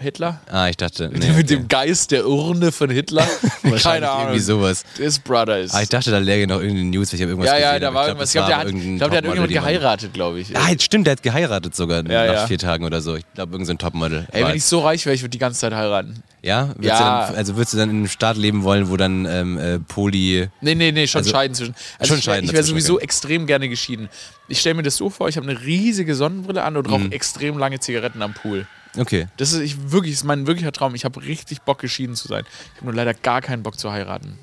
Hitler? 0.02 0.40
Ah, 0.50 0.68
ich 0.68 0.76
dachte, 0.76 1.08
nee, 1.08 1.18
Mit 1.18 1.30
okay. 1.30 1.42
dem 1.44 1.68
Geist 1.68 2.10
der 2.10 2.26
Urne 2.28 2.70
von 2.72 2.90
Hitler? 2.90 3.26
Keine 3.82 4.10
Ahnung. 4.10 4.22
Irgendwie 4.26 4.40
sowas. 4.40 4.84
His 4.98 5.18
brother 5.18 5.58
ist. 5.60 5.74
Ah, 5.74 5.80
ich 5.82 5.88
dachte, 5.88 6.10
da 6.10 6.18
läge 6.18 6.46
noch 6.46 6.60
irgendeine 6.60 6.90
News, 6.90 7.10
weil 7.12 7.16
ich 7.16 7.22
habe 7.22 7.30
irgendwas 7.32 7.50
ja, 7.52 7.58
ja, 7.58 7.68
gesehen, 7.70 7.82
da 7.82 7.94
war 7.94 8.06
irgendwas. 8.08 8.28
Ich 8.28 8.32
glaub, 8.34 8.46
glaube, 8.48 8.64
der, 8.64 8.74
hat, 8.74 8.84
ich 8.84 8.98
glaub, 8.98 9.10
der 9.10 9.18
hat 9.18 9.24
irgendjemand 9.24 9.52
geheiratet, 9.52 10.12
glaube 10.12 10.40
ich. 10.40 10.56
Ah, 10.56 10.68
stimmt, 10.78 11.06
der 11.06 11.12
hat 11.12 11.22
geheiratet 11.22 11.74
sogar 11.74 11.98
Ja, 12.06 12.26
nach 12.26 12.34
ja. 12.34 12.46
vier 12.46 12.58
Tagen 12.58 12.84
oder 12.84 13.00
so. 13.00 13.16
Ich 13.16 13.24
glaube, 13.34 13.52
irgendein 13.52 13.66
so 13.66 13.72
ein 13.72 13.78
Topmodel. 13.78 14.26
Ey, 14.32 14.44
wenn 14.44 14.56
ich 14.56 14.64
so 14.64 14.80
reich 14.80 15.06
wäre, 15.06 15.14
ich 15.14 15.22
würde 15.22 15.30
die 15.30 15.38
ganze 15.38 15.60
Zeit 15.60 15.72
heiraten. 15.72 16.22
Ja? 16.42 16.68
Würdest 16.70 16.84
Ja. 16.84 17.26
Dann, 17.28 17.36
also 17.36 17.54
würdest 17.56 17.72
du 17.72 17.76
dann 17.78 17.90
in 17.90 17.96
einem 17.96 18.08
Staat 18.08 18.36
leben 18.36 18.64
wollen, 18.64 18.90
wo 18.90 18.96
dann 18.96 19.26
ähm, 19.26 19.58
äh, 19.58 19.78
Poly. 19.78 20.48
Nee, 20.60 20.74
nee, 20.74 20.90
nee, 20.90 21.06
schon 21.06 21.20
Also- 21.20 21.30
scheiden 21.30 21.54
zwischen. 21.54 21.74
Also 21.98 22.10
Schon 22.10 22.18
ich 22.18 22.24
scheiden 22.24 22.44
Ich 22.46 22.52
wäre 22.52 22.64
sowieso 22.64 22.94
okay. 22.94 23.04
extrem 23.04 23.46
gerne 23.46 23.68
geschieden. 23.68 24.08
Ich 24.48 24.58
stelle 24.58 24.74
mir 24.74 24.82
das 24.82 24.96
so 24.96 25.08
vor, 25.08 25.28
ich 25.28 25.36
habe 25.36 25.48
eine 25.48 25.60
riesige 25.62 26.14
Sonnenbrille 26.16 26.62
an 26.64 26.76
und 26.76 26.90
rauche 26.90 26.98
Mhm. 27.04 27.12
extrem 27.12 27.58
lange 27.58 27.78
Zigaretten 27.78 28.20
am 28.22 28.34
Pool. 28.34 28.66
Okay. 28.96 29.26
Das 29.36 29.52
ist 29.52 29.60
ich, 29.60 29.90
wirklich, 29.90 30.12
ist 30.12 30.24
mein 30.24 30.46
wirklicher 30.46 30.72
Traum. 30.72 30.94
Ich 30.94 31.04
habe 31.04 31.22
richtig 31.22 31.62
Bock, 31.62 31.78
geschieden 31.78 32.14
zu 32.14 32.28
sein. 32.28 32.44
Ich 32.74 32.76
habe 32.76 32.86
nur 32.86 32.94
leider 32.94 33.14
gar 33.14 33.40
keinen 33.40 33.62
Bock 33.62 33.78
zu 33.78 33.90
heiraten. 33.90 34.38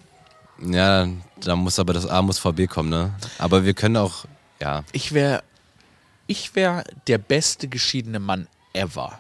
Ja, 0.62 1.08
da 1.40 1.56
muss 1.56 1.80
aber 1.80 1.94
das 1.94 2.06
A 2.06 2.22
muss 2.22 2.40
vor 2.40 2.54
B 2.54 2.68
kommen, 2.68 2.90
ne? 2.90 3.14
Aber 3.38 3.64
wir 3.64 3.74
können 3.74 3.96
auch, 3.96 4.26
ja. 4.60 4.84
Ich 4.92 5.14
wäre 5.14 5.44
ich 6.30 6.56
wär 6.56 6.84
der 7.08 7.18
beste 7.18 7.68
geschiedene 7.68 8.20
Mann 8.20 8.48
ever. 8.74 9.20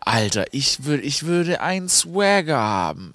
Alter, 0.00 0.44
ich, 0.52 0.84
würd, 0.84 1.02
ich 1.02 1.24
würde 1.24 1.62
einen 1.62 1.88
Swagger 1.88 2.58
haben. 2.58 3.14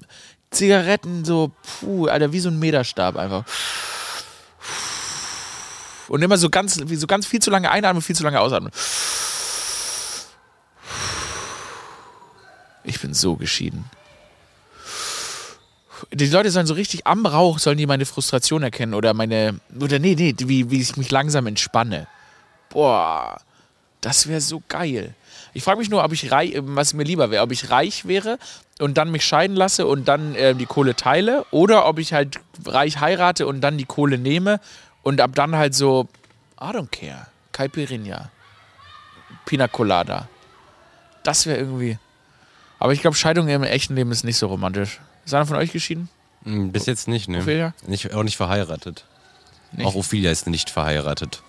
Zigaretten 0.49 1.25
so, 1.25 1.51
puh, 1.61 2.07
Alter, 2.07 2.31
wie 2.31 2.39
so 2.39 2.49
ein 2.49 2.57
Meterstab 2.57 3.17
einfach. 3.17 3.43
Und 6.07 6.23
immer 6.23 6.37
so 6.37 6.49
ganz, 6.49 6.79
wie 6.85 6.95
so 6.95 7.05
ganz 7.05 7.27
viel 7.27 7.39
zu 7.39 7.51
lange 7.51 7.69
einatmen, 7.69 8.01
viel 8.01 8.15
zu 8.15 8.23
lange 8.23 8.39
ausatmen. 8.39 8.71
Ich 12.87 13.01
bin 13.01 13.13
so 13.13 13.35
geschieden. 13.35 13.83
Die 16.13 16.27
Leute 16.27 16.51
sollen 16.51 16.67
so 16.67 16.73
richtig 16.73 17.05
am 17.05 17.25
Rauch, 17.25 17.59
sollen 17.59 17.77
die 17.77 17.85
meine 17.85 18.05
Frustration 18.05 18.63
erkennen 18.63 18.93
oder 18.93 19.13
meine, 19.13 19.59
oder 19.77 19.99
nee, 19.99 20.15
nee, 20.15 20.33
wie, 20.37 20.71
wie 20.71 20.81
ich 20.81 20.95
mich 20.95 21.11
langsam 21.11 21.47
entspanne. 21.47 22.07
Boah, 22.69 23.41
das 23.99 24.27
wäre 24.27 24.39
so 24.39 24.63
geil. 24.69 25.15
Ich 25.53 25.63
frage 25.63 25.79
mich 25.79 25.89
nur, 25.89 26.03
ob 26.03 26.13
ich 26.13 26.31
reich, 26.31 26.53
was 26.61 26.93
mir 26.93 27.03
lieber 27.03 27.29
wäre, 27.29 27.43
ob 27.43 27.51
ich 27.51 27.71
reich 27.71 28.07
wäre 28.07 28.39
und 28.79 28.97
dann 28.97 29.11
mich 29.11 29.25
scheiden 29.25 29.57
lasse 29.57 29.85
und 29.85 30.07
dann 30.07 30.35
äh, 30.35 30.55
die 30.55 30.65
Kohle 30.65 30.95
teile 30.95 31.45
oder 31.51 31.87
ob 31.87 31.99
ich 31.99 32.13
halt 32.13 32.39
reich 32.65 33.01
heirate 33.01 33.47
und 33.47 33.59
dann 33.59 33.77
die 33.77 33.85
Kohle 33.85 34.17
nehme 34.17 34.61
und 35.03 35.19
ab 35.19 35.31
dann 35.33 35.57
halt 35.57 35.75
so, 35.75 36.07
I 36.61 36.67
don't 36.67 36.89
care, 36.89 37.27
Caipirinha, 37.51 38.29
Pina 39.45 39.67
Colada. 39.67 40.29
Das 41.23 41.45
wäre 41.47 41.57
irgendwie. 41.57 41.97
Aber 42.79 42.93
ich 42.93 43.01
glaube, 43.01 43.15
Scheidung 43.15 43.47
im 43.47 43.63
echten 43.63 43.95
Leben 43.95 44.11
ist 44.11 44.23
nicht 44.23 44.37
so 44.37 44.47
romantisch. 44.47 44.99
Ist 45.25 45.33
einer 45.33 45.45
von 45.45 45.57
euch 45.57 45.71
geschieden? 45.71 46.09
Hm, 46.43 46.71
Bis 46.71 46.85
jetzt 46.85 47.07
nicht, 47.07 47.27
ne? 47.27 47.39
Ophelia? 47.39 47.73
Nicht, 47.87 48.13
auch 48.13 48.23
nicht 48.23 48.37
verheiratet. 48.37 49.05
Nicht? 49.71 49.85
Auch 49.85 49.95
Ophelia 49.95 50.31
ist 50.31 50.47
nicht 50.47 50.69
verheiratet. 50.69 51.41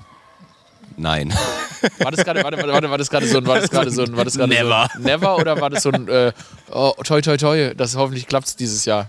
Nein. 0.97 1.33
War 1.99 2.11
das 2.11 2.25
gerade, 2.25 2.43
warte, 2.43 2.57
warte, 2.57 2.73
warte, 2.73 2.91
war 2.91 2.99
das 2.99 3.09
gerade 3.09 3.29
so 3.29 3.39
ein, 3.39 3.47
war 3.47 3.61
das 3.61 3.71
gerade 3.71 3.91
so 3.93 4.03
ein, 4.03 4.17
war 4.17 4.25
das 4.25 4.35
gerade 4.37 4.53
Never. 4.53 4.89
so 4.93 4.99
ein, 4.99 5.05
never 5.05 5.37
oder 5.37 5.61
war 5.61 5.71
das 5.71 5.85
so 5.85 5.93
ein, 5.93 6.09
äh, 6.09 6.33
oh, 6.73 6.93
toi, 7.05 7.21
toi, 7.21 7.37
toi, 7.37 7.73
das 7.73 7.95
hoffentlich 7.95 8.27
klappt 8.27 8.59
dieses 8.59 8.85
Jahr. 8.85 9.09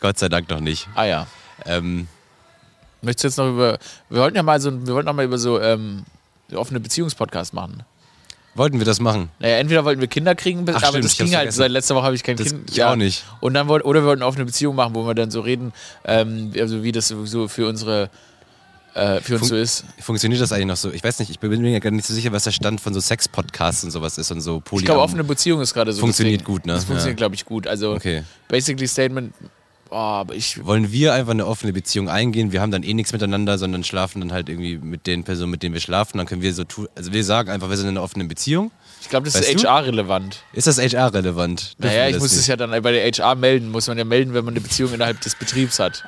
Gott 0.00 0.18
sei 0.18 0.28
Dank 0.28 0.50
noch 0.50 0.60
nicht. 0.60 0.88
Ah 0.94 1.04
ja. 1.04 1.26
Ähm, 1.64 2.06
Möchtest 3.00 3.24
du 3.24 3.28
jetzt 3.28 3.38
noch 3.38 3.48
über, 3.48 3.78
wir 4.10 4.20
wollten 4.20 4.36
ja 4.36 4.42
mal 4.42 4.60
so, 4.60 4.70
wir 4.86 4.92
wollten 4.94 5.06
noch 5.06 5.14
mal 5.14 5.24
über 5.24 5.38
so, 5.38 5.58
ähm, 5.58 6.04
so 6.50 6.58
offene 6.58 6.80
Beziehungspodcast 6.80 7.54
machen. 7.54 7.82
Wollten 8.56 8.78
wir 8.78 8.84
das 8.86 9.00
machen? 9.00 9.28
Naja, 9.38 9.56
entweder 9.58 9.84
wollten 9.84 10.00
wir 10.00 10.08
Kinder 10.08 10.34
kriegen, 10.34 10.64
Ach, 10.68 10.76
aber 10.76 10.86
stimmt, 10.88 11.04
das 11.04 11.16
ging 11.16 11.36
halt, 11.36 11.52
seit 11.52 11.70
letzter 11.70 11.94
Woche 11.94 12.04
habe 12.04 12.14
ich 12.16 12.22
kein 12.22 12.36
Das 12.36 12.48
Kind. 12.48 12.70
ich 12.70 12.82
auch 12.84 12.96
nicht. 12.96 13.24
Und 13.40 13.54
dann 13.54 13.68
wollten, 13.68 13.86
oder 13.86 14.00
wir 14.02 14.06
wollten 14.08 14.22
eine 14.22 14.28
offene 14.28 14.44
Beziehung 14.44 14.74
machen, 14.76 14.94
wo 14.94 15.06
wir 15.06 15.14
dann 15.14 15.30
so 15.30 15.40
reden, 15.40 15.72
ähm, 16.04 16.52
also 16.58 16.82
wie 16.82 16.92
das 16.92 17.08
so 17.08 17.48
für 17.48 17.68
unsere, 17.68 18.10
äh, 18.94 19.20
für 19.20 19.34
uns 19.34 19.40
Fun- 19.40 19.48
so 19.48 19.56
ist. 19.56 19.84
Funktioniert 20.00 20.40
das 20.40 20.52
eigentlich 20.52 20.66
noch 20.66 20.76
so? 20.76 20.90
Ich 20.90 21.04
weiß 21.04 21.18
nicht, 21.18 21.30
ich 21.30 21.38
bin 21.38 21.50
mir 21.60 21.70
ja 21.70 21.78
gar 21.80 21.90
nicht 21.90 22.06
so 22.06 22.14
sicher, 22.14 22.32
was 22.32 22.44
der 22.44 22.52
Stand 22.52 22.80
von 22.80 22.94
so 22.94 23.00
Sex-Podcasts 23.00 23.84
und 23.84 23.90
sowas 23.90 24.16
ist 24.18 24.30
und 24.30 24.40
so 24.40 24.60
Poly. 24.60 24.80
Ich 24.82 24.86
glaube, 24.86 25.00
offene 25.02 25.22
Beziehung 25.24 25.60
ist 25.60 25.74
gerade 25.74 25.92
so. 25.92 26.00
Funktioniert 26.00 26.40
Ding. 26.40 26.46
gut, 26.46 26.64
ne? 26.66 26.72
Das 26.74 26.84
funktioniert, 26.84 27.18
Ja. 27.18 27.22
glaube 27.26 27.34
ich, 27.34 27.44
gut. 27.44 27.66
Also, 27.66 27.92
Okay. 27.92 28.22
basically 28.48 28.88
Statement, 28.88 29.34
oh, 29.90 29.94
aber 29.94 30.34
ich, 30.34 30.64
Wollen 30.64 30.92
wir 30.92 31.14
einfach 31.14 31.32
eine 31.32 31.46
offene 31.46 31.72
Beziehung 31.72 32.08
eingehen? 32.08 32.52
Wir 32.52 32.60
haben 32.60 32.70
dann 32.70 32.82
eh 32.82 32.94
nichts 32.94 33.12
miteinander, 33.12 33.58
sondern 33.58 33.84
schlafen 33.84 34.20
dann 34.20 34.32
halt 34.32 34.48
irgendwie 34.48 34.78
mit 34.78 35.06
den 35.06 35.24
Personen, 35.24 35.50
mit 35.50 35.62
denen 35.62 35.74
wir 35.74 35.80
schlafen. 35.80 36.18
Dann 36.18 36.26
können 36.26 36.42
wir 36.42 36.54
so 36.54 36.64
tun, 36.64 36.88
also 36.94 37.12
wir 37.12 37.24
sagen 37.24 37.50
einfach, 37.50 37.68
wir 37.68 37.76
sind 37.76 37.88
in 37.88 37.96
einer 37.96 38.02
offenen 38.02 38.28
Beziehung. 38.28 38.70
ich 39.00 39.08
glaube, 39.08 39.24
das 39.24 39.34
Weißt 39.34 39.54
ist? 39.54 39.64
HR-relevant. 39.64 40.42
Ist 40.52 40.66
das 40.66 40.78
HR-relevant? 40.78 41.74
Naja, 41.78 42.08
ich 42.08 42.18
muss 42.18 42.32
es 42.32 42.46
ja 42.46 42.56
dann 42.56 42.70
bei 42.82 42.92
der 42.92 43.10
HR 43.10 43.34
melden. 43.34 43.70
Muss 43.70 43.88
man 43.88 43.98
ja 43.98 44.04
melden, 44.04 44.34
wenn 44.34 44.44
man 44.44 44.54
eine 44.54 44.60
Beziehung 44.60 44.92
innerhalb 44.92 45.20
des 45.20 45.34
Betriebs 45.34 45.78
hat. 45.78 46.04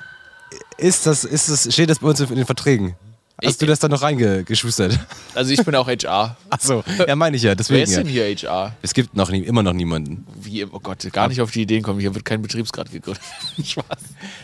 Ist 0.77 1.07
das, 1.07 1.25
ist 1.25 1.49
das, 1.51 1.73
steht 1.73 1.91
das 1.91 1.99
bei 1.99 2.09
uns 2.09 2.21
in 2.21 2.35
den 2.35 2.47
Verträgen? 2.47 2.95
Hast 3.42 3.53
Ich- 3.53 3.59
du 3.59 3.66
das 3.66 3.79
dann 3.79 3.92
noch 3.92 4.03
reingeschustert? 4.03 4.98
Also 5.35 5.53
ich 5.53 5.64
bin 5.64 5.74
auch 5.77 5.87
HR. 5.87 6.37
Achso, 6.51 6.83
ja, 7.07 7.14
meine 7.14 7.37
ich 7.37 7.44
ja. 7.44 7.51
Wer 7.51 7.57
Deswegen 7.57 7.83
ist 7.85 7.92
ja. 7.92 7.98
denn 8.03 8.09
hier 8.09 8.24
HR? 8.24 8.74
Es 8.83 8.92
gibt 8.94 9.14
noch 9.16 9.31
nie, 9.31 9.40
immer 9.44 9.62
noch 9.62 9.72
niemanden. 9.74 10.27
Wie, 10.40 10.64
oh 10.64 10.81
Gott, 10.81 11.07
gar 11.12 11.29
nicht 11.29 11.40
auf 11.40 11.53
die 11.53 11.62
Ideen 11.62 11.83
kommen. 11.85 12.01
Hier 12.01 12.12
wird 12.14 12.24
kein 12.24 12.42
Betriebsgrad 12.42 12.90
gegründet. 12.90 13.22
Spaß. 13.64 13.87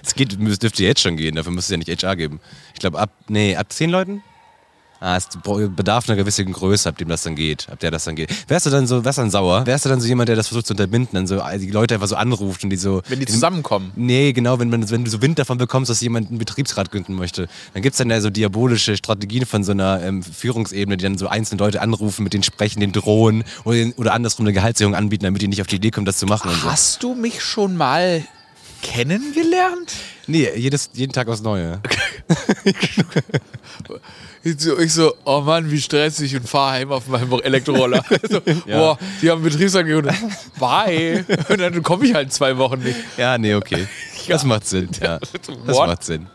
Es 0.04 0.14
geht, 0.14 0.40
es 0.40 0.58
dürfte 0.60 0.84
jetzt 0.84 1.00
schon 1.00 1.16
gehen, 1.16 1.34
dafür 1.34 1.50
muss 1.52 1.64
es 1.64 1.70
ja 1.70 1.76
nicht 1.76 1.88
HR 2.02 2.14
geben. 2.14 2.40
Ich 2.74 2.80
glaube, 2.80 3.00
ab, 3.00 3.10
nee, 3.28 3.56
ab 3.56 3.72
zehn 3.72 3.90
Leuten? 3.90 4.22
Ah, 5.00 5.16
es 5.16 5.28
bedarf 5.76 6.08
einer 6.08 6.16
gewissen 6.16 6.50
Größe, 6.50 6.88
ab 6.88 6.96
dem 6.96 7.08
das 7.08 7.22
dann 7.22 7.36
geht, 7.36 7.68
ab 7.70 7.78
der 7.80 7.90
das 7.90 8.04
dann 8.04 8.16
geht. 8.16 8.30
Wärst 8.48 8.66
du 8.66 8.70
dann 8.70 8.86
so, 8.86 9.04
wärst 9.04 9.18
du 9.18 9.22
dann 9.22 9.30
sauer? 9.30 9.66
Wärst 9.66 9.84
du 9.84 9.88
dann 9.88 10.00
so 10.00 10.06
jemand, 10.06 10.28
der 10.28 10.36
das 10.36 10.48
versucht 10.48 10.66
zu 10.66 10.72
unterbinden, 10.72 11.10
dann 11.14 11.26
so 11.26 11.42
die 11.58 11.70
Leute 11.70 11.94
einfach 11.94 12.06
so 12.06 12.16
anruft 12.16 12.64
und 12.64 12.70
die 12.70 12.76
so. 12.76 13.02
Wenn 13.08 13.20
die 13.20 13.26
zusammenkommen. 13.26 13.92
Nee, 13.96 14.32
genau, 14.32 14.58
wenn, 14.58 14.70
man, 14.70 14.88
wenn 14.90 15.04
du 15.04 15.10
so 15.10 15.20
Wind 15.20 15.38
davon 15.38 15.58
bekommst, 15.58 15.90
dass 15.90 16.00
jemand 16.00 16.30
einen 16.30 16.38
Betriebsrat 16.38 16.90
gründen 16.90 17.14
möchte, 17.14 17.48
dann 17.74 17.82
gibt 17.82 17.94
es 17.94 17.98
dann 17.98 18.10
ja 18.10 18.20
so 18.20 18.30
diabolische 18.30 18.96
Strategien 18.96 19.46
von 19.46 19.64
so 19.64 19.72
einer 19.72 20.02
ähm, 20.02 20.22
Führungsebene, 20.22 20.96
die 20.96 21.04
dann 21.04 21.18
so 21.18 21.28
einzelne 21.28 21.58
Leute 21.58 21.82
anrufen, 21.82 22.22
mit 22.22 22.32
denen 22.32 22.42
sprechen, 22.42 22.80
den 22.80 22.92
drohen 22.92 23.44
oder, 23.64 23.78
oder 23.96 24.14
andersrum 24.14 24.46
eine 24.46 24.52
Gehaltserhöhung 24.52 24.94
anbieten, 24.94 25.24
damit 25.24 25.42
die 25.42 25.48
nicht 25.48 25.60
auf 25.60 25.66
die 25.66 25.76
Idee 25.76 25.90
kommen, 25.90 26.06
das 26.06 26.18
zu 26.18 26.26
machen 26.26 26.50
und 26.50 26.60
so. 26.60 26.70
Hast 26.70 27.02
du 27.02 27.14
mich 27.14 27.42
schon 27.42 27.76
mal 27.76 28.24
kennengelernt? 28.84 29.92
Nee, 30.26 30.50
jedes, 30.54 30.90
jeden 30.92 31.12
Tag 31.12 31.28
aufs 31.28 31.42
Neue. 31.42 31.80
Ich 34.46 34.60
so, 34.60 34.78
ich 34.78 34.92
so, 34.92 35.14
oh 35.24 35.40
Mann, 35.40 35.70
wie 35.70 35.80
stressig 35.80 36.36
und 36.36 36.46
fahr 36.46 36.72
heim 36.72 36.92
auf 36.92 37.08
meinem 37.08 37.32
Elektroroller. 37.32 38.04
so, 38.30 38.42
Boah, 38.66 38.98
die 39.22 39.30
haben 39.30 39.42
Betriebsrat 39.42 39.86
gegründet. 39.86 40.14
Bye. 40.60 41.24
Und 41.48 41.60
dann 41.60 41.82
komme 41.82 42.04
ich 42.04 42.12
halt 42.12 42.30
zwei 42.30 42.58
Wochen 42.58 42.80
nicht. 42.80 42.96
Ja, 43.16 43.38
nee, 43.38 43.54
okay. 43.54 43.86
Das 44.28 44.44
macht 44.44 44.66
Sinn. 44.66 44.90
Ja. 45.02 45.18
Das 45.18 45.76
What? 45.76 45.86
macht 45.86 46.04
Sinn. 46.04 46.26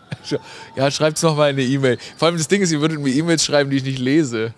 Ja, 0.76 0.90
schreibt's 0.90 1.22
noch 1.22 1.36
mal 1.38 1.52
in 1.52 1.56
eine 1.56 1.66
E-Mail. 1.66 2.00
Vor 2.18 2.28
allem 2.28 2.38
das 2.38 2.48
Ding 2.48 2.62
ist, 2.62 2.72
ihr 2.72 2.82
würdet 2.82 3.00
mir 3.00 3.14
E-Mails 3.14 3.46
schreiben, 3.46 3.70
die 3.70 3.78
ich 3.78 3.84
nicht 3.84 4.00
lese. 4.00 4.54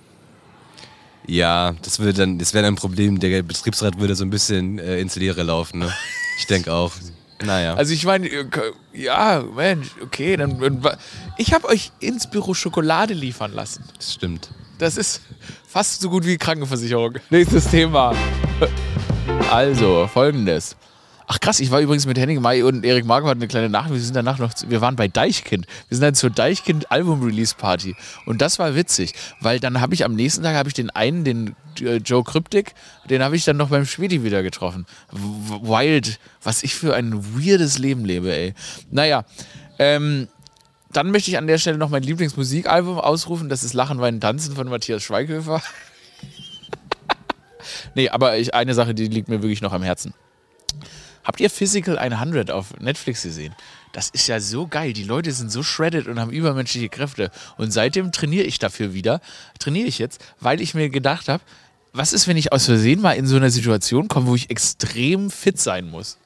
Ja, 1.27 1.73
das 1.81 1.99
würde 1.99 2.13
dann, 2.13 2.39
das 2.39 2.53
wäre 2.53 2.67
ein 2.67 2.75
Problem. 2.75 3.19
Der 3.19 3.41
Betriebsrat 3.43 3.99
würde 3.99 4.15
so 4.15 4.23
ein 4.23 4.29
bisschen 4.29 4.79
äh, 4.79 4.99
ins 4.99 5.15
Leere 5.17 5.43
laufen. 5.43 5.79
Ne? 5.79 5.93
Ich 6.39 6.47
denke 6.47 6.73
auch. 6.73 6.91
Naja. 7.45 7.73
Also 7.75 7.93
ich 7.93 8.05
meine, 8.05 8.27
kö- 8.27 8.73
ja, 8.93 9.41
Mensch, 9.55 9.87
okay, 10.01 10.37
dann, 10.37 10.81
ich 11.37 11.53
habe 11.53 11.67
euch 11.67 11.91
ins 11.99 12.29
Büro 12.29 12.53
Schokolade 12.53 13.13
liefern 13.13 13.53
lassen. 13.53 13.83
das 13.97 14.13
stimmt. 14.13 14.49
Das 14.77 14.97
ist 14.97 15.21
fast 15.67 16.01
so 16.01 16.09
gut 16.09 16.25
wie 16.25 16.37
Krankenversicherung. 16.37 17.15
Nächstes 17.29 17.67
Thema. 17.67 18.15
Also, 19.51 20.09
folgendes. 20.11 20.75
Ach 21.33 21.39
krass, 21.39 21.61
ich 21.61 21.71
war 21.71 21.79
übrigens 21.79 22.05
mit 22.05 22.17
Henning 22.17 22.41
May 22.41 22.61
und 22.61 22.83
Erik 22.83 23.05
Marquardt 23.05 23.37
eine 23.37 23.47
kleine 23.47 23.69
Nacht. 23.69 23.89
Wir 23.89 24.01
sind 24.01 24.17
danach 24.17 24.37
noch, 24.37 24.51
wir 24.67 24.81
waren 24.81 24.97
bei 24.97 25.07
Deichkind. 25.07 25.65
Wir 25.87 25.95
sind 25.95 26.03
dann 26.03 26.13
zur 26.13 26.29
Deichkind 26.29 26.91
Album 26.91 27.23
Release 27.23 27.55
Party 27.57 27.95
und 28.25 28.41
das 28.41 28.59
war 28.59 28.75
witzig, 28.75 29.13
weil 29.39 29.61
dann 29.61 29.79
habe 29.79 29.93
ich 29.93 30.03
am 30.03 30.13
nächsten 30.13 30.43
Tag 30.43 30.55
habe 30.55 30.67
ich 30.67 30.73
den 30.73 30.89
einen, 30.89 31.23
den 31.23 31.55
äh, 31.79 31.95
Joe 32.03 32.25
Kryptik, 32.25 32.73
den 33.09 33.23
habe 33.23 33.37
ich 33.37 33.45
dann 33.45 33.55
noch 33.55 33.69
beim 33.69 33.85
Schwedi 33.85 34.25
wieder 34.25 34.43
getroffen. 34.43 34.85
Wild, 35.13 36.19
was 36.43 36.63
ich 36.63 36.75
für 36.75 36.95
ein 36.95 37.23
weirdes 37.23 37.77
Leben 37.77 38.03
lebe, 38.03 38.35
ey. 38.35 38.53
Naja, 38.89 39.23
ähm, 39.79 40.27
dann 40.91 41.11
möchte 41.11 41.31
ich 41.31 41.37
an 41.37 41.47
der 41.47 41.59
Stelle 41.59 41.77
noch 41.77 41.89
mein 41.89 42.03
Lieblingsmusikalbum 42.03 42.99
ausrufen. 42.99 43.47
Das 43.47 43.63
ist 43.63 43.73
Lachen, 43.73 44.01
Weinen, 44.01 44.19
Tanzen 44.19 44.53
von 44.53 44.67
Matthias 44.67 45.01
Schweighöfer. 45.01 45.61
nee, 47.95 48.09
aber 48.09 48.37
ich, 48.37 48.53
eine 48.53 48.73
Sache, 48.73 48.93
die 48.93 49.07
liegt 49.07 49.29
mir 49.29 49.41
wirklich 49.41 49.61
noch 49.61 49.71
am 49.71 49.81
Herzen. 49.81 50.13
Habt 51.23 51.39
ihr 51.39 51.49
Physical 51.49 51.97
100 51.97 52.51
auf 52.51 52.79
Netflix 52.79 53.23
gesehen? 53.23 53.55
Das 53.91 54.09
ist 54.09 54.27
ja 54.27 54.39
so 54.39 54.67
geil. 54.67 54.93
Die 54.93 55.03
Leute 55.03 55.31
sind 55.31 55.51
so 55.51 55.63
shredded 55.63 56.07
und 56.07 56.19
haben 56.19 56.31
übermenschliche 56.31 56.89
Kräfte. 56.89 57.31
Und 57.57 57.71
seitdem 57.71 58.11
trainiere 58.11 58.45
ich 58.45 58.59
dafür 58.59 58.93
wieder. 58.93 59.21
Trainiere 59.59 59.87
ich 59.87 59.99
jetzt, 59.99 60.23
weil 60.39 60.61
ich 60.61 60.73
mir 60.73 60.89
gedacht 60.89 61.27
habe, 61.27 61.43
was 61.93 62.13
ist, 62.13 62.27
wenn 62.27 62.37
ich 62.37 62.53
aus 62.53 62.65
Versehen 62.65 63.01
mal 63.01 63.13
in 63.13 63.27
so 63.27 63.35
eine 63.35 63.49
Situation 63.49 64.07
komme, 64.07 64.27
wo 64.27 64.35
ich 64.35 64.49
extrem 64.49 65.29
fit 65.29 65.59
sein 65.59 65.89
muss? 65.89 66.17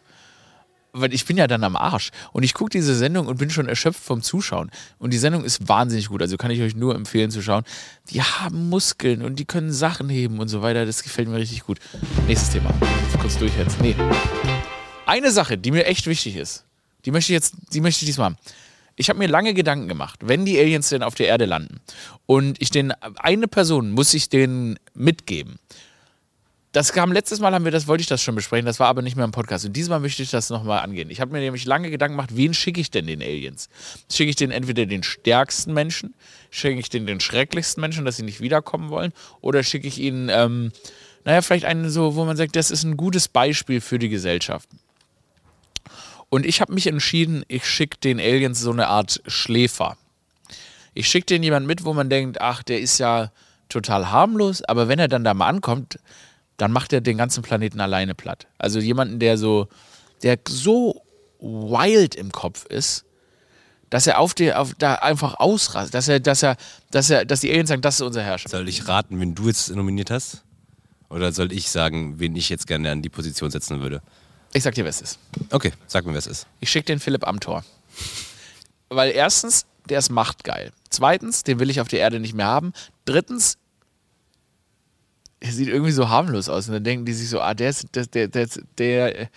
Weil 0.93 1.13
ich 1.13 1.25
bin 1.25 1.37
ja 1.37 1.47
dann 1.47 1.63
am 1.63 1.75
Arsch. 1.75 2.11
Und 2.31 2.43
ich 2.43 2.53
gucke 2.53 2.69
diese 2.69 2.95
Sendung 2.95 3.27
und 3.27 3.37
bin 3.37 3.49
schon 3.49 3.67
erschöpft 3.67 4.01
vom 4.01 4.21
Zuschauen. 4.21 4.69
Und 4.99 5.11
die 5.11 5.17
Sendung 5.17 5.43
ist 5.43 5.67
wahnsinnig 5.67 6.07
gut. 6.07 6.21
Also 6.21 6.37
kann 6.37 6.51
ich 6.51 6.61
euch 6.61 6.75
nur 6.75 6.95
empfehlen 6.95 7.31
zu 7.31 7.41
schauen. 7.41 7.63
Die 8.11 8.21
haben 8.21 8.69
Muskeln 8.69 9.21
und 9.21 9.37
die 9.37 9.45
können 9.45 9.73
Sachen 9.73 10.07
heben 10.07 10.39
und 10.39 10.47
so 10.47 10.61
weiter. 10.61 10.85
Das 10.85 11.03
gefällt 11.03 11.27
mir 11.27 11.37
richtig 11.37 11.63
gut. 11.63 11.79
Nächstes 12.27 12.51
Thema. 12.51 12.73
Kurz 13.19 13.37
durch 13.37 13.51
jetzt. 13.57 13.81
Nee. 13.81 13.95
Eine 15.05 15.31
Sache, 15.31 15.57
die 15.57 15.71
mir 15.71 15.85
echt 15.85 16.07
wichtig 16.07 16.35
ist. 16.35 16.65
Die 17.05 17.11
möchte 17.11 17.31
ich 17.31 17.35
jetzt, 17.35 17.55
die 17.73 17.81
möchte 17.81 18.03
ich 18.03 18.07
diesmal 18.07 18.31
haben. 18.31 18.37
Ich 18.95 19.09
habe 19.09 19.19
mir 19.19 19.27
lange 19.27 19.53
Gedanken 19.53 19.87
gemacht, 19.87 20.19
wenn 20.23 20.45
die 20.45 20.57
Aliens 20.57 20.89
denn 20.89 21.03
auf 21.03 21.15
der 21.15 21.27
Erde 21.27 21.45
landen 21.45 21.81
und 22.25 22.61
ich 22.61 22.69
den, 22.69 22.91
eine 22.91 23.47
Person 23.47 23.91
muss 23.91 24.13
ich 24.13 24.29
denen 24.29 24.79
mitgeben. 24.93 25.59
Das 26.71 26.91
kam 26.91 27.11
letztes 27.11 27.39
Mal, 27.39 27.53
haben 27.53 27.63
wir 27.63 27.71
das, 27.71 27.87
wollte 27.87 28.01
ich 28.01 28.07
das 28.07 28.21
schon 28.21 28.35
besprechen, 28.35 28.65
das 28.65 28.79
war 28.81 28.87
aber 28.87 29.01
nicht 29.01 29.15
mehr 29.15 29.23
im 29.23 29.31
Podcast. 29.31 29.65
Und 29.65 29.73
diesmal 29.73 29.99
möchte 30.01 30.23
ich 30.23 30.29
das 30.29 30.49
nochmal 30.49 30.79
angehen. 30.79 31.09
Ich 31.09 31.21
habe 31.21 31.31
mir 31.31 31.39
nämlich 31.39 31.65
lange 31.65 31.89
Gedanken 31.89 32.17
gemacht, 32.17 32.35
wen 32.35 32.53
schicke 32.53 32.81
ich 32.81 32.91
denn 32.91 33.07
den 33.07 33.21
Aliens? 33.21 33.69
Schicke 34.11 34.29
ich 34.29 34.35
den 34.35 34.51
entweder 34.51 34.85
den 34.85 35.03
stärksten 35.03 35.73
Menschen, 35.73 36.15
schicke 36.49 36.79
ich 36.79 36.89
den 36.89 37.05
den 37.05 37.19
schrecklichsten 37.21 37.79
Menschen, 37.79 38.03
dass 38.03 38.17
sie 38.17 38.23
nicht 38.23 38.41
wiederkommen 38.41 38.89
wollen, 38.89 39.13
oder 39.39 39.63
schicke 39.63 39.87
ich 39.87 39.99
ihnen, 39.99 40.29
ähm, 40.29 40.71
naja, 41.23 41.41
vielleicht 41.41 41.65
einen 41.65 41.89
so, 41.89 42.15
wo 42.15 42.25
man 42.25 42.35
sagt, 42.37 42.55
das 42.55 42.71
ist 42.71 42.83
ein 42.83 42.97
gutes 42.97 43.29
Beispiel 43.29 43.79
für 43.79 43.99
die 43.99 44.09
Gesellschaft. 44.09 44.67
Und 46.29 46.45
ich 46.45 46.61
habe 46.61 46.73
mich 46.73 46.87
entschieden, 46.87 47.43
ich 47.47 47.65
schicke 47.65 47.97
den 47.97 48.19
Aliens 48.19 48.59
so 48.59 48.71
eine 48.71 48.87
Art 48.87 49.21
Schläfer. 49.27 49.97
Ich 50.93 51.07
schicke 51.07 51.27
den 51.27 51.43
jemand 51.43 51.67
mit, 51.67 51.83
wo 51.85 51.93
man 51.93 52.09
denkt, 52.09 52.41
ach, 52.41 52.63
der 52.63 52.79
ist 52.79 52.97
ja 52.97 53.31
total 53.69 54.11
harmlos, 54.11 54.63
aber 54.63 54.87
wenn 54.87 54.99
er 54.99 55.07
dann 55.07 55.23
da 55.23 55.33
mal 55.33 55.47
ankommt, 55.47 55.99
dann 56.57 56.71
macht 56.71 56.93
er 56.93 57.01
den 57.01 57.17
ganzen 57.17 57.43
Planeten 57.43 57.81
alleine 57.81 58.15
platt. 58.15 58.47
Also 58.57 58.79
jemanden, 58.79 59.19
der 59.19 59.37
so, 59.37 59.67
der 60.23 60.39
so 60.47 61.01
wild 61.39 62.15
im 62.15 62.31
Kopf 62.31 62.65
ist, 62.65 63.05
dass 63.89 64.07
er 64.07 64.19
auf 64.19 64.33
die, 64.33 64.53
auf, 64.53 64.73
da 64.75 64.95
einfach 64.95 65.35
ausrastet, 65.39 65.93
dass 65.93 66.07
er, 66.07 66.19
dass 66.19 66.43
er, 66.43 66.57
dass 66.91 67.09
er, 67.09 67.25
dass 67.25 67.41
die 67.41 67.51
Aliens 67.51 67.69
sagen, 67.69 67.81
das 67.81 67.95
ist 67.95 68.01
unser 68.01 68.23
Herrscher. 68.23 68.49
Soll 68.49 68.67
ich 68.67 68.87
raten, 68.87 69.19
wen 69.19 69.35
du 69.35 69.47
jetzt 69.47 69.73
nominiert 69.75 70.11
hast? 70.11 70.43
Oder 71.09 71.31
soll 71.31 71.51
ich 71.51 71.69
sagen, 71.69 72.19
wen 72.19 72.35
ich 72.35 72.49
jetzt 72.49 72.67
gerne 72.67 72.91
an 72.91 73.01
die 73.01 73.09
Position 73.09 73.51
setzen 73.51 73.81
würde? 73.81 74.01
Ich 74.55 74.63
sag 74.63 74.73
dir, 74.73 74.85
wer 74.85 74.89
es 74.89 75.01
ist. 75.01 75.19
Okay, 75.51 75.73
sag 75.85 76.05
mir, 76.05 76.13
wer 76.13 76.19
es 76.19 76.27
ist. 76.27 76.47
Ich 76.61 76.69
schicke 76.69 76.85
den 76.85 77.01
Philipp 77.01 77.27
Amthor. 77.27 77.65
Weil 78.87 79.11
erstens, 79.11 79.65
der 79.89 79.99
ist 79.99 80.09
machtgeil. 80.09 80.71
Zweitens, 80.89 81.43
den 81.43 81.59
will 81.59 81.69
ich 81.69 81.81
auf 81.81 81.89
der 81.89 81.99
Erde 81.99 82.21
nicht 82.21 82.33
mehr 82.33 82.45
haben. 82.45 82.71
Drittens, 83.03 83.57
er 85.41 85.51
sieht 85.51 85.67
irgendwie 85.67 85.91
so 85.91 86.07
harmlos 86.07 86.47
aus. 86.47 86.67
Und 86.67 86.73
dann 86.73 86.85
denken 86.85 87.05
die 87.05 87.11
sich 87.11 87.27
so, 87.27 87.41
ah, 87.41 87.53
der 87.53 87.69
ist, 87.69 87.93
der, 87.95 88.05
der, 88.05 88.29
der, 88.29 88.47
der 88.77 89.29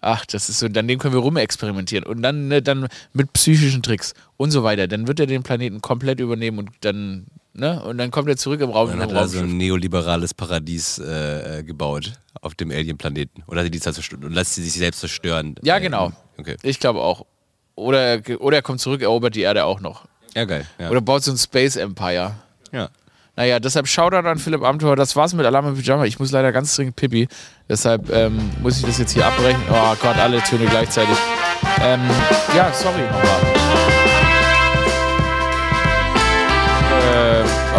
ach, 0.00 0.26
das 0.26 0.48
ist 0.48 0.60
so, 0.60 0.68
dann 0.68 0.86
dem 0.86 1.00
können 1.00 1.14
wir 1.14 1.22
rumexperimentieren. 1.22 2.04
Und 2.04 2.22
dann, 2.22 2.46
ne, 2.46 2.62
dann 2.62 2.86
mit 3.12 3.32
psychischen 3.32 3.82
Tricks 3.82 4.14
und 4.36 4.52
so 4.52 4.62
weiter. 4.62 4.86
Dann 4.86 5.08
wird 5.08 5.18
er 5.18 5.26
den 5.26 5.42
Planeten 5.42 5.80
komplett 5.80 6.20
übernehmen 6.20 6.58
und 6.58 6.70
dann 6.82 7.26
Ne? 7.54 7.82
Und 7.82 7.98
dann 7.98 8.10
kommt 8.10 8.28
er 8.28 8.36
zurück 8.36 8.60
im 8.60 8.70
Raum. 8.70 8.88
Dann 8.88 9.02
hat 9.02 9.12
er 9.12 9.28
so 9.28 9.40
ein 9.40 9.56
neoliberales 9.56 10.32
Paradies 10.32 10.98
äh, 10.98 11.58
äh, 11.58 11.62
gebaut 11.62 12.12
auf 12.40 12.54
dem 12.54 12.70
Alien-Planeten. 12.70 13.42
Oder 13.46 13.68
die 13.68 13.78
zerstören 13.78 14.24
und 14.24 14.32
lässt 14.32 14.54
sie 14.54 14.62
sich 14.62 14.72
selbst 14.72 15.00
zerstören. 15.00 15.56
Ja, 15.62 15.78
genau. 15.78 16.06
Ähm, 16.06 16.12
okay. 16.38 16.56
Ich 16.62 16.80
glaube 16.80 17.00
auch. 17.00 17.26
Oder, 17.74 18.20
oder 18.38 18.58
er 18.58 18.62
kommt 18.62 18.80
zurück, 18.80 19.02
erobert 19.02 19.34
die 19.34 19.42
Erde 19.42 19.64
auch 19.64 19.80
noch. 19.80 20.06
Ja, 20.34 20.44
geil. 20.44 20.66
Ja. 20.78 20.90
Oder 20.90 21.00
baut 21.00 21.22
so 21.22 21.30
ein 21.30 21.38
Space 21.38 21.76
Empire. 21.76 22.34
Ja. 22.72 22.88
Naja, 23.36 23.60
deshalb 23.60 23.86
Shoutout 23.86 24.28
an 24.28 24.38
Philipp 24.38 24.62
Amthor. 24.62 24.94
Das 24.94 25.16
war's 25.16 25.32
mit 25.32 25.46
Alarm 25.46 25.68
im 25.68 25.74
Pyjama. 25.76 26.04
Ich 26.04 26.18
muss 26.18 26.30
leider 26.32 26.52
ganz 26.52 26.74
dringend 26.76 26.96
pipi. 26.96 27.28
Deshalb 27.68 28.10
ähm, 28.10 28.38
muss 28.62 28.78
ich 28.78 28.84
das 28.84 28.98
jetzt 28.98 29.12
hier 29.12 29.26
abbrechen. 29.26 29.62
Oh 29.70 29.94
Gott, 30.00 30.16
alle 30.16 30.40
Töne 30.42 30.66
gleichzeitig. 30.66 31.16
Ähm, 31.80 32.00
ja, 32.54 32.72
sorry 32.72 33.02
nochmal. 33.02 33.61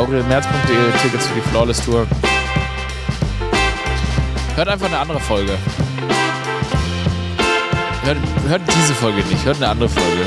aurelmerz.de, 0.03 1.01
Tickets 1.01 1.27
für 1.27 1.35
die 1.35 1.41
Flawless 1.49 1.83
Tour. 1.85 2.05
Hört 4.55 4.67
einfach 4.67 4.87
eine 4.87 4.97
andere 4.97 5.19
Folge. 5.19 5.57
Hört, 8.03 8.17
hört 8.47 8.61
diese 8.67 8.93
Folge 8.95 9.23
nicht, 9.23 9.45
hört 9.45 9.57
eine 9.57 9.69
andere 9.69 9.87
Folge. 9.87 10.25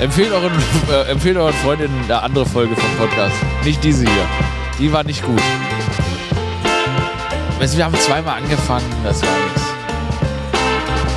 Empfehlt 0.00 0.32
euren, 0.32 0.52
äh, 0.90 1.10
empfehlt 1.10 1.36
euren 1.36 1.52
Freundinnen 1.52 2.04
eine 2.04 2.22
andere 2.22 2.46
Folge 2.46 2.74
vom 2.74 2.90
Podcast. 2.96 3.36
Nicht 3.64 3.84
diese 3.84 4.04
hier. 4.04 4.26
Die 4.78 4.90
war 4.90 5.04
nicht 5.04 5.22
gut. 5.24 5.42
Wir 7.58 7.84
haben 7.84 7.94
zweimal 7.96 8.38
angefangen, 8.38 8.90
das 9.04 9.20
war 9.20 9.28
nichts. 9.44 9.62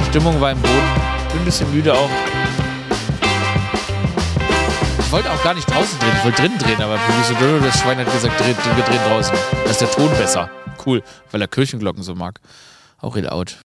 Stimmung 0.10 0.42
war 0.42 0.52
im 0.52 0.62
Boden. 0.62 0.74
Bin 1.32 1.42
ein 1.42 1.46
bisschen 1.46 1.72
müde 1.74 1.94
auch. 1.94 2.10
Ich 5.10 5.14
wollte 5.14 5.32
auch 5.32 5.42
gar 5.42 5.56
nicht 5.56 5.68
draußen 5.68 5.98
drehen, 5.98 6.12
ich 6.20 6.24
wollte 6.24 6.44
drinnen 6.44 6.60
drehen, 6.60 6.80
aber 6.84 7.00
so, 7.24 7.60
das 7.66 7.80
Schwein 7.80 7.98
hat 7.98 8.14
gesagt, 8.14 8.40
wir 8.46 8.84
drehen 8.84 9.02
draußen. 9.08 9.36
Da 9.66 9.72
ist 9.72 9.82
der 9.82 9.90
Ton 9.90 10.12
besser. 10.12 10.52
Cool, 10.86 11.02
weil 11.32 11.42
er 11.42 11.48
Kirchenglocken 11.48 12.04
so 12.04 12.14
mag. 12.14 12.40
Auch 13.00 13.16
real 13.16 13.28
out. 13.28 13.58